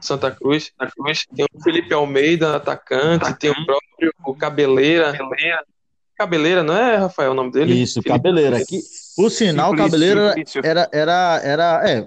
[0.00, 0.72] Santa Cruz.
[0.78, 1.26] Santa Cruz.
[1.34, 5.16] Tem o Felipe Almeida, atacante, tem o próprio Cabeleira.
[5.16, 5.64] Cabeleira.
[6.16, 7.74] Cabeleira, não é, Rafael, o nome dele?
[7.74, 8.10] Isso, Felipe.
[8.10, 8.64] Cabeleira.
[8.64, 8.80] Que,
[9.14, 11.98] por sinal, Simplício, Cabeleira era, era, era, é,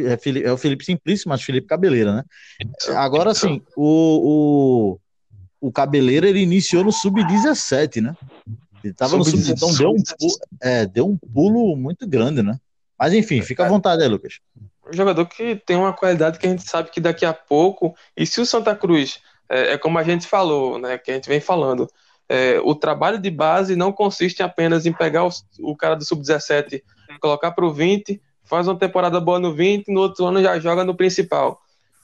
[0.00, 2.24] é, é o Felipe Simplício, mas Felipe Cabeleira, né?
[2.60, 3.46] Isso, Agora, isso.
[3.46, 4.98] assim, o,
[5.60, 8.16] o, o Cabeleira, ele iniciou no Sub-17, né?
[8.84, 12.56] Ele tava no Sub-17, então deu um, pulo, é, deu um pulo muito grande, né?
[12.96, 14.40] Mas enfim, fica à vontade aí, Lucas
[14.92, 18.40] jogador que tem uma qualidade que a gente sabe que daqui a pouco, e se
[18.40, 21.88] o Santa Cruz, é, é como a gente falou, né, que a gente vem falando,
[22.28, 26.82] é, o trabalho de base não consiste apenas em pegar o, o cara do sub-17,
[27.20, 30.84] colocar para o 20, faz uma temporada boa no 20, no outro ano já joga
[30.84, 31.60] no principal.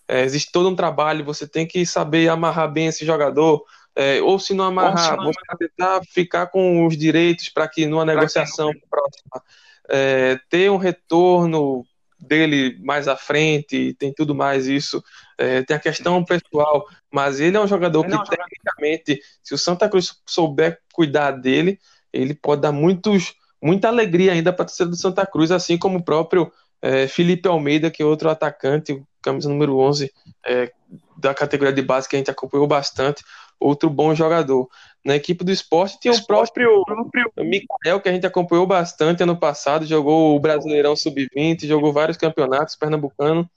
[0.08, 3.64] É, existe todo um trabalho, você tem que saber amarrar bem esse jogador,
[3.96, 8.72] é, ou se não amarrar, você tentar ficar com os direitos para que numa negociação
[8.90, 9.42] próxima
[9.88, 11.84] é, ter um retorno
[12.26, 15.02] dele mais à frente, tem tudo mais isso.
[15.38, 19.12] É, tem a questão pessoal, mas ele é um jogador ele que, é um tecnicamente,
[19.12, 19.26] jogador.
[19.42, 21.78] se o Santa Cruz souber cuidar dele,
[22.12, 25.98] ele pode dar muitos, muita alegria ainda para a torcida do Santa Cruz, assim como
[25.98, 30.12] o próprio é, Felipe Almeida, que é outro atacante, camisa número 11,
[30.46, 30.70] é,
[31.16, 33.24] da categoria de base que a gente acompanhou bastante,
[33.58, 34.68] outro bom jogador.
[35.04, 39.36] Na equipe do esporte tinha o próprio, próprio Mikael, que a gente acompanhou bastante ano
[39.36, 43.48] passado, jogou o Brasileirão Sub-20, jogou vários campeonatos pernambucano.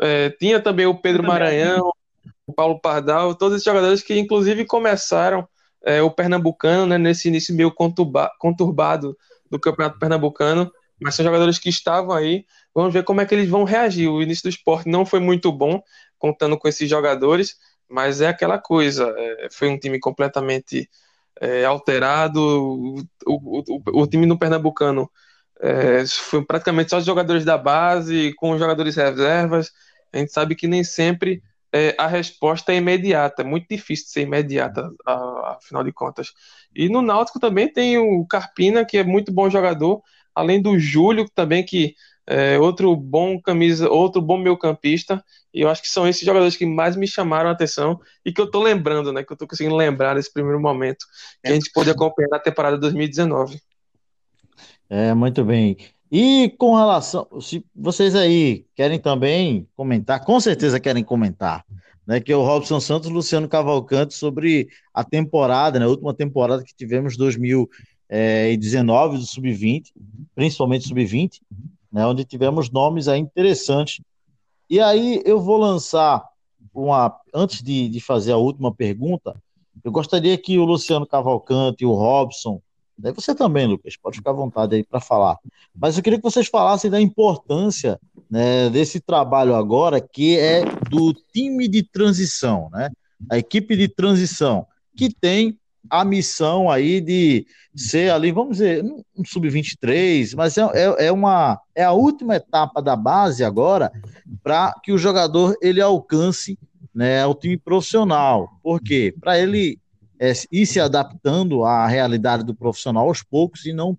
[0.00, 1.92] É, tinha também o Pedro Maranhão,
[2.46, 5.46] o Paulo Pardal, todos esses jogadores que inclusive começaram
[5.84, 9.16] é, o Pernambucano né, nesse início meio conturbado
[9.50, 12.46] do Campeonato Pernambucano, mas são jogadores que estavam aí.
[12.74, 14.08] Vamos ver como é que eles vão reagir.
[14.08, 15.82] O início do esporte não foi muito bom,
[16.18, 17.56] contando com esses jogadores,
[17.92, 20.88] mas é aquela coisa, é, foi um time completamente
[21.40, 25.10] é, alterado, o, o, o, time no Pernambucano
[25.60, 29.70] é, foi praticamente só os jogadores da base, com os jogadores reservas,
[30.12, 34.22] a gente sabe que nem sempre é, a resposta é imediata, é muito difícil ser
[34.22, 34.90] imediata,
[35.44, 36.32] afinal de contas.
[36.74, 40.02] E no Náutico também tem o Carpina, que é muito bom jogador,
[40.34, 41.94] além do Júlio também, que
[42.26, 46.56] é, outro bom camisa, outro bom meio campista, e eu acho que são esses jogadores
[46.56, 49.46] que mais me chamaram a atenção e que eu tô lembrando, né, que eu tô
[49.46, 51.04] conseguindo lembrar desse primeiro momento
[51.42, 53.60] que a gente pôde acompanhar na temporada 2019.
[54.88, 55.76] É, muito bem.
[56.10, 61.64] E com relação, se vocês aí querem também comentar, com certeza querem comentar,
[62.06, 66.62] né, que é o Robson Santos Luciano Cavalcante sobre a temporada, né, a última temporada
[66.62, 69.84] que tivemos 2019 do Sub-20,
[70.34, 71.40] principalmente Sub-20,
[71.92, 74.00] né, onde tivemos nomes aí interessantes.
[74.70, 76.24] E aí eu vou lançar
[76.72, 77.14] uma.
[77.34, 79.36] Antes de, de fazer a última pergunta,
[79.84, 82.60] eu gostaria que o Luciano Cavalcante, o Robson,
[82.96, 85.38] daí você também, Lucas, pode ficar à vontade aí para falar.
[85.74, 88.00] Mas eu queria que vocês falassem da importância
[88.30, 92.90] né, desse trabalho agora, que é do time de transição, né?
[93.30, 95.58] A equipe de transição, que tem
[95.90, 98.84] a missão aí de ser ali, vamos dizer,
[99.16, 103.90] um sub-23, mas é, é, é, uma é a última etapa da base agora
[104.42, 106.58] para que o jogador ele alcance
[106.94, 108.48] né, o time profissional.
[108.62, 109.14] Por quê?
[109.20, 109.78] Para ele
[110.18, 113.98] é, ir se adaptando à realidade do profissional aos poucos e não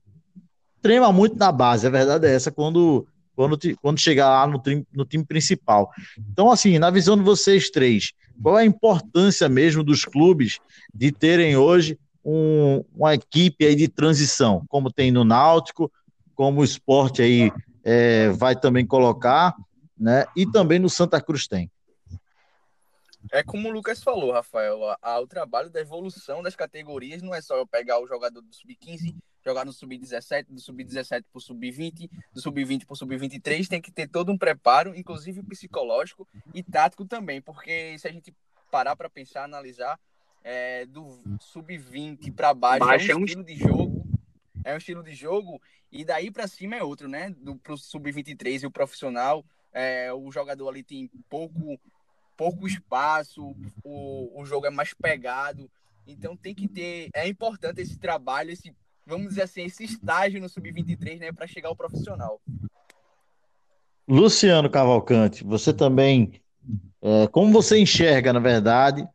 [0.82, 4.62] trema muito na base, a verdade é essa, quando, quando, quando chegar lá no,
[4.94, 5.92] no time principal.
[6.32, 10.60] Então, assim, na visão de vocês três, qual é a importância mesmo dos clubes
[10.94, 15.92] de terem hoje um, uma equipe aí de transição, como tem no Náutico,
[16.36, 17.52] como o esporte aí
[17.84, 19.56] é, vai também colocar,
[19.98, 20.26] né?
[20.36, 21.70] E também no Santa Cruz tem.
[23.32, 24.80] É como o Lucas falou, Rafael,
[25.22, 29.16] o trabalho da evolução das categorias não é só eu pegar o jogador do sub-15,
[29.44, 33.92] jogar no sub-17, do sub-17 para o sub-20, do sub-20 para o sub-23, tem que
[33.92, 38.34] ter todo um preparo, inclusive psicológico e tático também, porque se a gente
[38.72, 40.00] parar para pensar, analisar,
[40.44, 44.06] é, do sub-20 para baixo, baixo, é um estilo de jogo,
[44.64, 47.30] é um estilo de jogo, e daí para cima é outro, né?
[47.38, 51.80] Do pro sub-23 e o profissional, é, o jogador ali tem pouco
[52.36, 55.70] pouco espaço, o, o jogo é mais pegado.
[56.06, 57.10] Então tem que ter.
[57.14, 61.70] É importante esse trabalho, esse, vamos dizer assim, esse estágio no Sub-23, né, para chegar
[61.70, 62.42] ao profissional.
[64.08, 66.42] Luciano Cavalcante, você também.
[67.02, 69.08] É, como você enxerga, na verdade,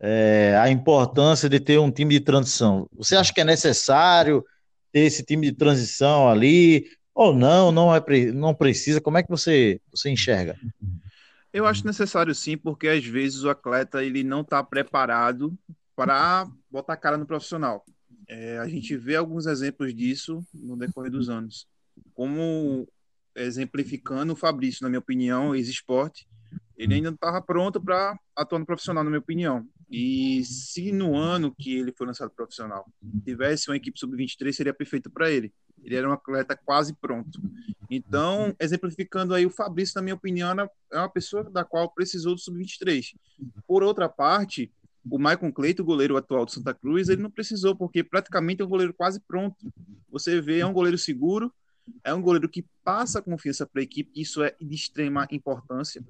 [0.00, 2.88] é, a importância de ter um time de transição?
[2.96, 4.44] Você acha que é necessário
[4.92, 6.86] ter esse time de transição ali?
[7.14, 9.00] Ou não, não, é, não precisa?
[9.00, 10.56] Como é que você, você enxerga?
[11.52, 15.56] Eu acho necessário sim, porque às vezes o atleta ele não está preparado
[15.94, 17.82] para botar a cara no profissional.
[18.28, 21.66] É, a gente vê alguns exemplos disso no decorrer dos anos.
[22.14, 22.88] Como
[23.34, 26.26] exemplificando o Fabrício, na minha opinião, ex-esporte,
[26.76, 29.66] ele ainda não estava pronto para atuar no profissional, na minha opinião.
[29.90, 32.84] E se no ano que ele foi lançado profissional
[33.24, 35.52] tivesse uma equipe sub-23, seria perfeito para ele.
[35.82, 37.40] Ele era um atleta quase pronto.
[37.88, 40.50] Então, exemplificando aí, o Fabrício, na minha opinião,
[40.92, 43.14] é uma pessoa da qual precisou do sub-23.
[43.66, 44.72] Por outra parte,
[45.10, 48.64] o Michael Cleito, o goleiro atual do Santa Cruz, ele não precisou, porque praticamente é
[48.64, 49.56] um goleiro quase pronto.
[50.10, 51.52] Você vê, é um goleiro seguro,
[52.02, 56.02] é um goleiro que passa confiança para a equipe, isso é de extrema importância.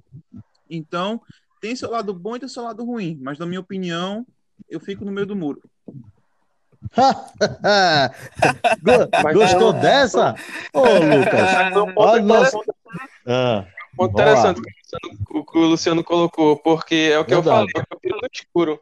[0.69, 1.21] Então,
[1.61, 4.27] tem seu lado bom e tem seu lado ruim, mas na minha opinião,
[4.69, 5.63] eu fico no meio do muro.
[9.33, 10.35] Gostou dessa?
[10.73, 11.49] Ô, Lucas.
[11.97, 12.63] Olha nosso...
[13.27, 13.65] ah,
[14.01, 14.61] interessante
[15.31, 17.71] o que o Luciano colocou, porque é o que Verdade.
[17.71, 17.86] eu falei, é
[18.27, 18.81] no escuro.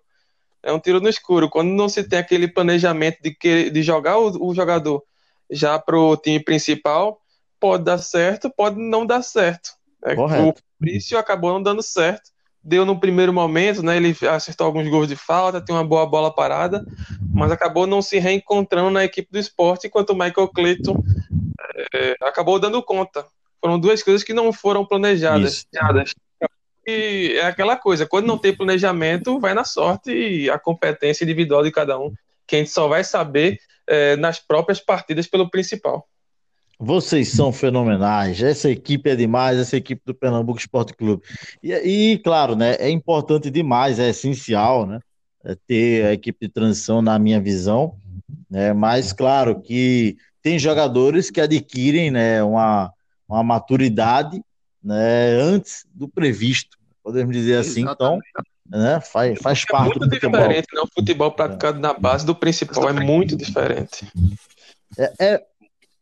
[0.63, 1.49] É um tiro no escuro.
[1.49, 5.03] Quando não se tem aquele planejamento de, que, de jogar o, o jogador
[5.51, 7.21] já para o time principal,
[7.61, 9.71] pode dar certo, pode não dar certo.
[10.05, 10.15] É.
[10.15, 13.99] O Fabrício acabou não dando certo deu no primeiro momento, né?
[13.99, 16.85] Ele acertou alguns gols de falta, tem uma boa bola parada,
[17.33, 21.05] mas acabou não se reencontrando na equipe do esporte, enquanto o Michael Clayton
[21.93, 23.27] é, acabou dando conta.
[23.61, 25.67] Foram duas coisas que não foram planejadas.
[26.87, 31.63] E é aquela coisa, quando não tem planejamento, vai na sorte e a competência individual
[31.63, 32.13] de cada um,
[32.47, 36.07] que a gente só vai saber é, nas próprias partidas pelo principal.
[36.79, 38.43] Vocês são fenomenais.
[38.43, 41.23] Essa equipe é demais, essa equipe do Pernambuco Esporte Clube.
[41.63, 45.01] E, e claro, né, é importante demais, é essencial, né,
[45.45, 47.97] é ter a equipe de transição na minha visão,
[48.51, 52.93] né, mas claro que tem jogadores que adquirem, né, uma,
[53.29, 54.43] uma maturidade,
[54.85, 57.89] né, antes do previsto, podemos dizer assim.
[57.89, 58.19] Então,
[58.69, 60.41] né, faz, faz é parte do futebol.
[60.41, 60.81] diferente, né?
[60.83, 61.81] O futebol praticado é.
[61.81, 64.07] na base do principal é muito diferente.
[64.99, 65.47] É, é,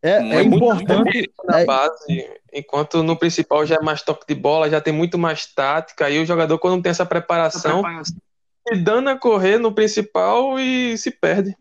[0.03, 1.65] é, é importante na é...
[1.65, 6.11] base, enquanto no principal já é mais toque de bola, já tem muito mais tática,
[6.11, 10.99] e o jogador quando não tem essa preparação, se dando a correr no principal e
[10.99, 11.57] se perde.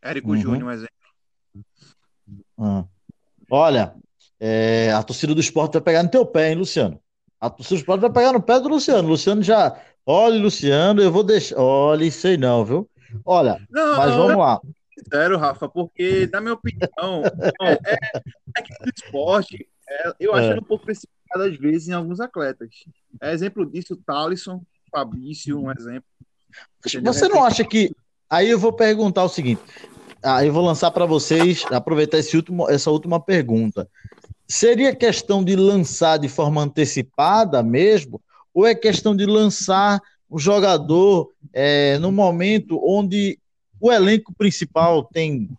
[0.00, 0.40] Érico uhum.
[0.40, 0.92] Júnior, um exemplo.
[2.56, 2.86] Uhum.
[3.50, 3.94] Olha,
[4.40, 7.00] é, a torcida do esporte vai pegar no teu pé, hein, Luciano?
[7.40, 9.08] A torcida do esporte vai pegar no pé do Luciano.
[9.08, 9.76] Luciano já.
[10.04, 11.58] Olha, Luciano, eu vou deixar.
[11.58, 12.90] Olha, sei não, viu?
[13.24, 14.60] Olha, não, mas vamos lá
[14.98, 17.22] sincero, Rafa, porque, na minha opinião,
[17.62, 17.98] é, é,
[18.56, 20.58] é que do esporte, é, eu acho é.
[20.58, 22.68] um pouco precipitado às vezes em alguns atletas.
[23.20, 26.08] É exemplo disso, o Thalisson, Fabrício, um exemplo.
[27.02, 27.94] Você não acha que.
[28.30, 29.60] Aí eu vou perguntar o seguinte.
[30.22, 33.88] Aí eu vou lançar para vocês, aproveitar esse último, essa última pergunta.
[34.48, 38.20] Seria questão de lançar de forma antecipada mesmo?
[38.54, 43.38] Ou é questão de lançar o jogador é, no momento onde
[43.80, 45.50] o elenco principal tem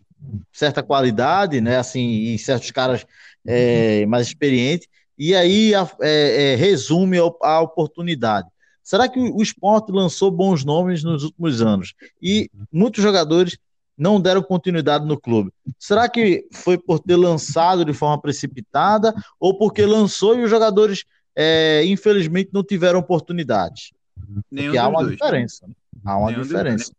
[0.51, 1.77] certa qualidade, né?
[1.77, 3.05] Assim, e certos caras
[3.45, 4.87] é, mais experientes,
[5.17, 8.47] e aí é, é, resume a oportunidade.
[8.83, 11.93] Será que o esporte lançou bons nomes nos últimos anos?
[12.21, 13.57] E muitos jogadores
[13.99, 15.51] não deram continuidade no clube.
[15.77, 21.03] Será que foi por ter lançado de forma precipitada ou porque lançou e os jogadores,
[21.35, 23.93] é, infelizmente, não tiveram oportunidade?
[24.49, 25.17] Porque há uma dois.
[25.17, 25.69] diferença.
[26.05, 26.91] Há uma Nenhum diferença.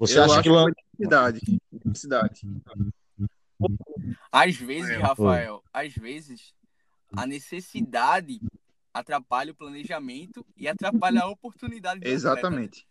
[0.00, 0.66] Você eu acha que, lan...
[0.98, 1.40] necessidade,
[1.84, 2.40] necessidade.
[4.30, 6.52] Às vezes, Rafael, às vezes
[7.16, 8.40] a necessidade
[8.92, 12.00] atrapalha o planejamento e atrapalha a oportunidade.
[12.02, 12.84] Exatamente.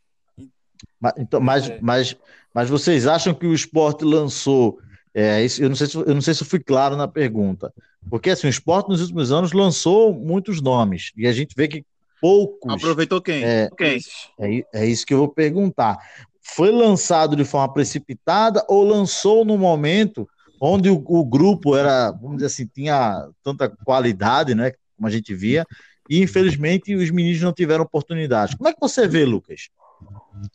[1.00, 1.80] Mas, então, mas, é.
[1.82, 2.18] mas,
[2.54, 4.80] mas vocês acham que o esporte lançou.
[5.14, 7.74] É, isso, eu, não sei se, eu não sei se eu fui claro na pergunta.
[8.10, 11.12] Porque assim, o esporte nos últimos anos lançou muitos nomes.
[11.16, 11.86] E a gente vê que
[12.22, 12.74] poucos.
[12.74, 13.44] Aproveitou quem?
[13.44, 14.00] É, quem?
[14.40, 15.98] É, é isso que eu vou perguntar.
[16.42, 20.28] Foi lançado de forma precipitada ou lançou no momento
[20.60, 24.72] onde o, o, grupo era, vamos dizer assim, tinha tanta qualidade, né?
[24.96, 25.66] Como a gente via,
[26.08, 28.56] e infelizmente os meninos não tiveram oportunidade.
[28.56, 29.70] Como é que você vê, Lucas?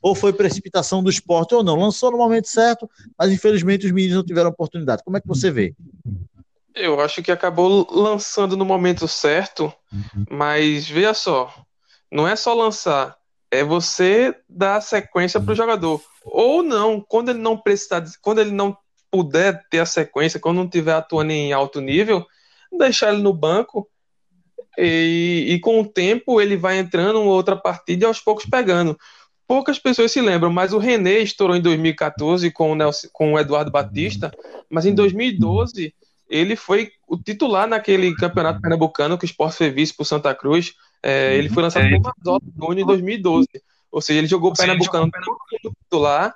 [0.03, 1.77] Ou foi precipitação do esporte ou não?
[1.77, 2.89] Lançou no momento certo,
[3.19, 5.03] mas infelizmente os meninos não tiveram oportunidade.
[5.05, 5.75] Como é que você vê?
[6.75, 9.73] Eu acho que acabou lançando no momento certo,
[10.31, 11.55] mas veja só,
[12.13, 13.17] não é só lançar,
[13.51, 16.03] é você dar sequência para o jogador.
[16.25, 18.77] Ou não, quando ele não precisar, quando ele não
[19.11, 22.27] puder ter a sequência, quando não estiver atuando em alto nível,
[22.77, 23.89] deixar ele no banco
[24.77, 28.99] e, e, com o tempo ele vai entrando outra partida e aos poucos pegando.
[29.47, 33.39] Poucas pessoas se lembram, mas o René estourou em 2014 com o, Nelson, com o
[33.39, 34.33] Eduardo Batista,
[34.69, 35.95] mas em 2012
[36.29, 40.75] ele foi o titular naquele campeonato pernambucano que o Sport foi vice por Santa Cruz.
[41.03, 43.47] É, ele foi lançado por Mazola em 2012.
[43.93, 46.35] Ou seja, ele jogou o pernambucano como titular,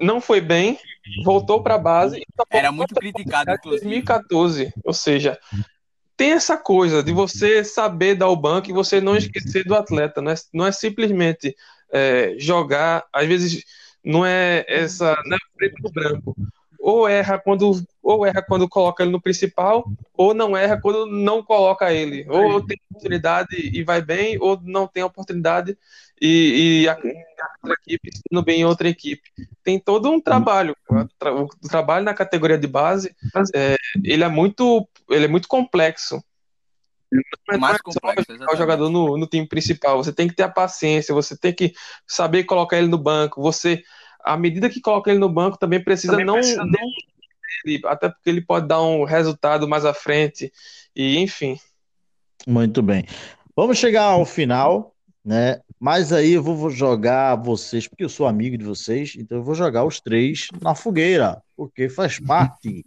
[0.00, 0.78] não foi bem,
[1.24, 2.22] voltou para a base.
[2.50, 4.72] Era muito criticado, em 2014.
[4.84, 5.38] Ou seja,
[6.16, 10.20] tem essa coisa de você saber dar o banco e você não esquecer do atleta.
[10.20, 11.54] Não é, não é simplesmente
[11.92, 13.64] é, jogar, às vezes
[14.04, 16.36] não é essa, não é preto no branco.
[16.78, 19.84] Ou erra quando ou erra quando coloca ele no principal,
[20.14, 22.24] ou não erra quando não coloca ele.
[22.28, 25.76] Ou tem oportunidade e vai bem, ou não tem oportunidade
[26.20, 26.96] e, e a,
[27.62, 29.22] outra equipe indo bem em outra equipe.
[29.64, 30.76] Tem todo um trabalho.
[31.62, 33.14] O trabalho na categoria de base,
[33.54, 36.22] é, ele é muito, ele é muito complexo.
[37.12, 39.96] Não é mais complexo, o jogador no, no time principal.
[40.02, 41.72] Você tem que ter a paciência, você tem que
[42.06, 43.42] saber colocar ele no banco.
[43.42, 43.82] Você,
[44.22, 48.30] à medida que coloca ele no banco, também precisa também não, precisa não até porque
[48.30, 50.52] ele pode dar um resultado mais à frente.
[50.94, 51.58] E enfim.
[52.46, 53.04] Muito bem.
[53.54, 54.94] Vamos chegar ao final
[55.24, 55.60] né?
[55.80, 59.54] Mas aí eu vou jogar vocês, porque eu sou amigo de vocês, então eu vou
[59.54, 62.84] jogar os três na fogueira, porque faz parte.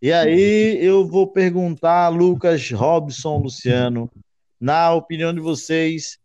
[0.00, 4.10] E aí eu vou perguntar, Lucas, Robson, Luciano,
[4.58, 6.18] na opinião de vocês,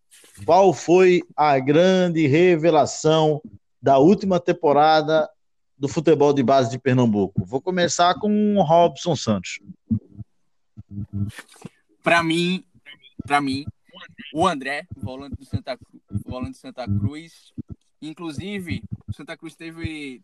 [0.46, 3.42] qual foi a grande revelação
[3.82, 5.30] da última temporada
[5.78, 7.46] do futebol de base de Pernambuco?
[7.46, 9.60] Vou começar com o Robson Santos.
[12.02, 12.64] Para mim,
[13.26, 13.66] para mim,
[14.34, 15.78] o André, volante do Santa,
[16.28, 17.54] volante Santa Cruz.
[18.02, 20.22] Inclusive, Santa Cruz teve.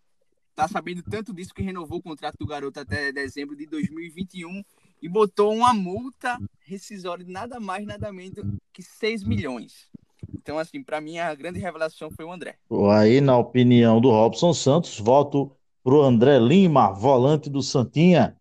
[0.56, 4.64] Tá sabendo tanto disso que renovou o contrato do garoto até dezembro de 2021
[5.02, 8.36] e botou uma multa rescisória de nada mais, nada menos
[8.72, 9.90] que 6 milhões.
[10.36, 12.58] Então, assim, para mim, a grande revelação foi o André.
[12.92, 15.52] Aí, na opinião do Robson Santos, voto
[15.84, 18.38] pro André Lima, volante do Santinha.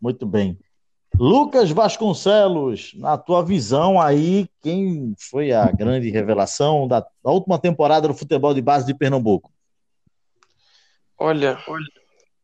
[0.00, 0.58] Muito bem.
[1.22, 8.08] Lucas Vasconcelos, na tua visão aí, quem foi a grande revelação da, da última temporada
[8.08, 9.48] do futebol de base de Pernambuco?
[11.16, 11.86] Olha, olha,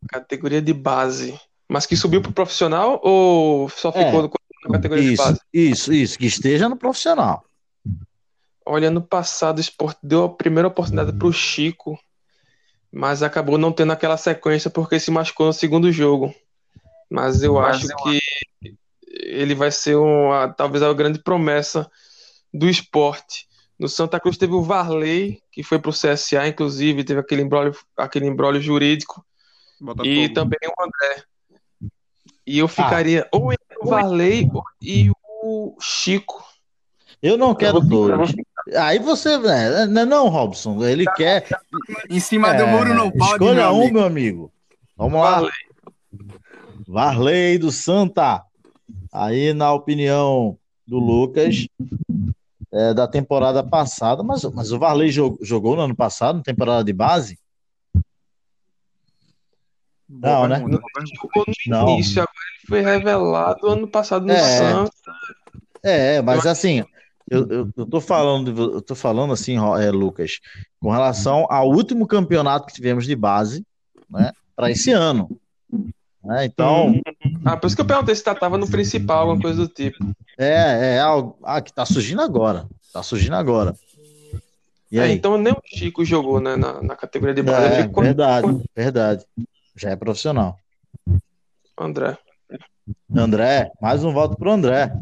[0.08, 1.36] categoria de base,
[1.68, 4.28] mas que subiu para o profissional ou só ficou é,
[4.68, 5.40] na categoria isso, de base?
[5.52, 7.44] Isso, isso, que esteja no profissional.
[8.64, 11.98] Olha, ano passado o esporte deu a primeira oportunidade para o Chico,
[12.92, 16.32] mas acabou não tendo aquela sequência porque se machucou no segundo jogo.
[17.10, 18.20] Mas eu mas acho eu que
[19.10, 21.90] ele vai ser uma, talvez a grande promessa
[22.52, 23.46] do esporte.
[23.78, 27.74] No Santa Cruz teve o Varley, que foi para o CSA, inclusive, teve aquele embrólio,
[27.96, 29.24] aquele embrólio jurídico.
[30.04, 31.24] e também o André.
[32.46, 32.68] E eu ah.
[32.68, 33.36] ficaria ah.
[33.36, 34.50] ou entre o Varley
[34.82, 35.10] e
[35.42, 36.44] o Chico.
[37.22, 38.32] Eu não quero dois.
[38.76, 39.86] Aí você, né?
[39.86, 40.84] Não, não, Robson.
[40.84, 41.46] Ele quer.
[42.08, 43.32] Em cima é, do muro não pode.
[43.32, 43.92] Escolha meu um, amigo.
[43.94, 44.52] meu amigo.
[44.96, 45.48] Vamos lá.
[46.88, 47.58] Varley.
[47.58, 48.42] Do Santa.
[49.12, 51.66] Aí, na opinião do Lucas,
[52.72, 56.82] é, da temporada passada, mas, mas o Varley jogou, jogou no ano passado, na temporada
[56.82, 57.38] de base?
[60.08, 60.58] Não, né?
[60.58, 64.92] Jogou no início, agora ele foi revelado ano passado no é, Santa.
[65.82, 66.82] É, mas assim,
[67.30, 70.40] eu, eu, eu, tô falando, eu tô falando assim, é, Lucas,
[70.80, 73.66] com relação ao último campeonato que tivemos de base,
[74.08, 75.38] né, para esse ano.
[76.24, 76.44] Né?
[76.44, 77.00] Então.
[77.44, 80.04] Ah, por isso que eu perguntei se tava no principal, alguma coisa do tipo.
[80.36, 82.66] É, é algo ah, que tá surgindo agora.
[82.92, 83.74] Tá surgindo agora.
[84.90, 85.12] E é, aí?
[85.12, 87.80] então nem o Chico jogou né, na, na categoria de base.
[87.80, 89.24] É, verdade, verdade.
[89.76, 90.58] Já é profissional.
[91.78, 92.16] André.
[93.14, 94.92] André, mais um voto para o André.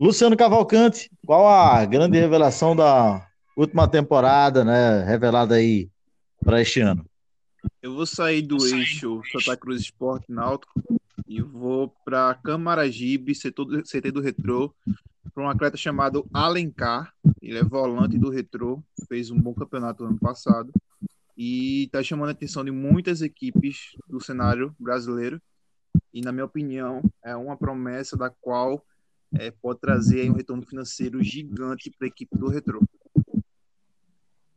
[0.00, 3.24] Luciano Cavalcante, qual a grande revelação da
[3.56, 5.04] última temporada, né?
[5.04, 5.88] Revelada aí
[6.44, 7.06] para este ano?
[7.82, 10.80] Eu vou sair do eixo Santa Cruz Esporte Náutico
[11.26, 14.72] e vou para Camaragibe, CT do Retrô,
[15.34, 17.12] para um atleta chamado Alencar.
[17.42, 20.72] Ele é volante do Retrô, fez um bom campeonato ano passado
[21.36, 25.42] e está chamando a atenção de muitas equipes do cenário brasileiro.
[26.14, 28.86] E, na minha opinião, é uma promessa da qual
[29.34, 32.80] é, pode trazer um retorno financeiro gigante para a equipe do Retro.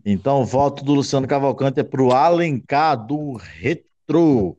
[0.05, 4.55] Então, o voto do Luciano Cavalcante é para o Alencar do Retro.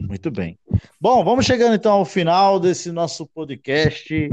[0.00, 0.58] Muito bem.
[0.98, 4.30] Bom, vamos chegando então ao final desse nosso podcast.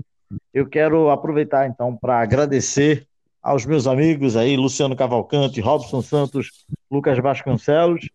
[0.53, 3.05] Eu quero aproveitar então para agradecer
[3.41, 8.09] aos meus amigos aí, Luciano Cavalcante, Robson Santos, Lucas Vasconcelos.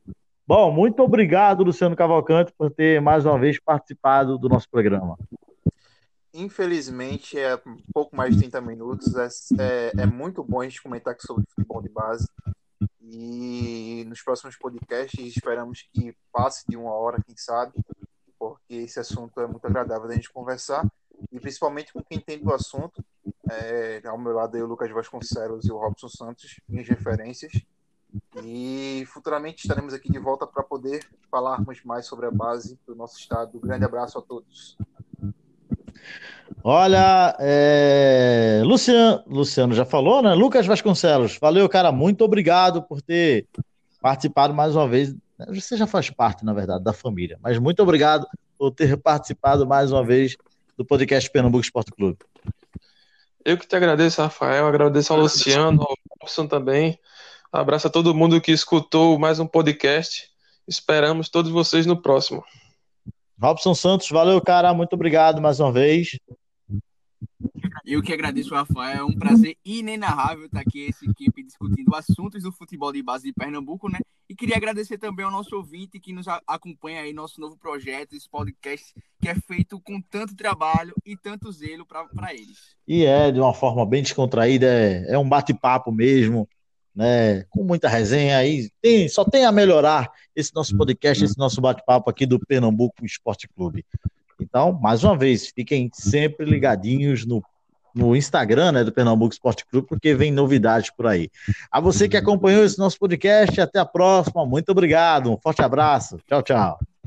[0.46, 5.18] Bom, muito obrigado, Luciano Cavalcante, por ter mais uma vez participado do nosso programa
[6.38, 7.60] infelizmente, é
[7.92, 9.14] pouco mais de 30 minutos.
[9.16, 9.28] É,
[9.58, 12.28] é, é, muito bom a gente comentar sobre futebol de base.
[13.00, 17.72] E nos próximos podcasts esperamos que passe de uma hora, quem sabe,
[18.38, 20.86] porque esse assunto é muito agradável da gente conversar.
[21.32, 23.04] E principalmente com quem tem do assunto.
[23.50, 27.52] É, ao meu lado aí o Lucas Vasconcelos e o Robson Santos, minhas referências.
[28.42, 33.18] E futuramente estaremos aqui de volta para poder falarmos mais sobre a base do nosso
[33.18, 33.58] estado.
[33.58, 34.78] Um grande abraço a todos.
[36.64, 38.62] Olha, é...
[38.64, 40.34] Luciano, Luciano já falou, né?
[40.34, 43.46] Lucas Vasconcelos, valeu, cara, muito obrigado por ter
[44.00, 45.14] participado mais uma vez.
[45.48, 48.26] Você já faz parte, na verdade, da família, mas muito obrigado
[48.58, 50.36] por ter participado mais uma vez
[50.76, 52.18] do podcast Pernambuco Esporte Clube.
[53.44, 56.98] Eu que te agradeço, Rafael, agradeço ao Luciano, ao Robson também.
[57.52, 60.28] abraço a todo mundo que escutou mais um podcast.
[60.66, 62.44] Esperamos todos vocês no próximo.
[63.40, 64.74] Robson Santos, valeu, cara.
[64.74, 66.18] Muito obrigado mais uma vez.
[67.84, 68.98] Eu que agradeço, Rafael.
[68.98, 73.32] É um prazer inenarrável estar aqui essa equipe discutindo assuntos do futebol de base de
[73.32, 74.00] Pernambuco, né?
[74.28, 78.28] E queria agradecer também ao nosso ouvinte que nos acompanha aí nosso novo projeto, esse
[78.28, 82.76] podcast que é feito com tanto trabalho e tanto zelo para eles.
[82.86, 86.46] E é de uma forma bem descontraída, é, é um bate-papo mesmo
[86.98, 87.44] né?
[87.48, 88.68] Com muita resenha aí.
[88.82, 93.48] Tem, só tem a melhorar esse nosso podcast, esse nosso bate-papo aqui do Pernambuco Esporte
[93.48, 93.86] Clube.
[94.40, 97.40] Então, mais uma vez, fiquem sempre ligadinhos no,
[97.94, 101.30] no Instagram né, do Pernambuco Esporte Clube, porque vem novidades por aí.
[101.70, 104.44] A você que acompanhou esse nosso podcast, até a próxima.
[104.44, 105.30] Muito obrigado.
[105.30, 106.18] Um forte abraço.
[106.26, 106.97] Tchau, tchau.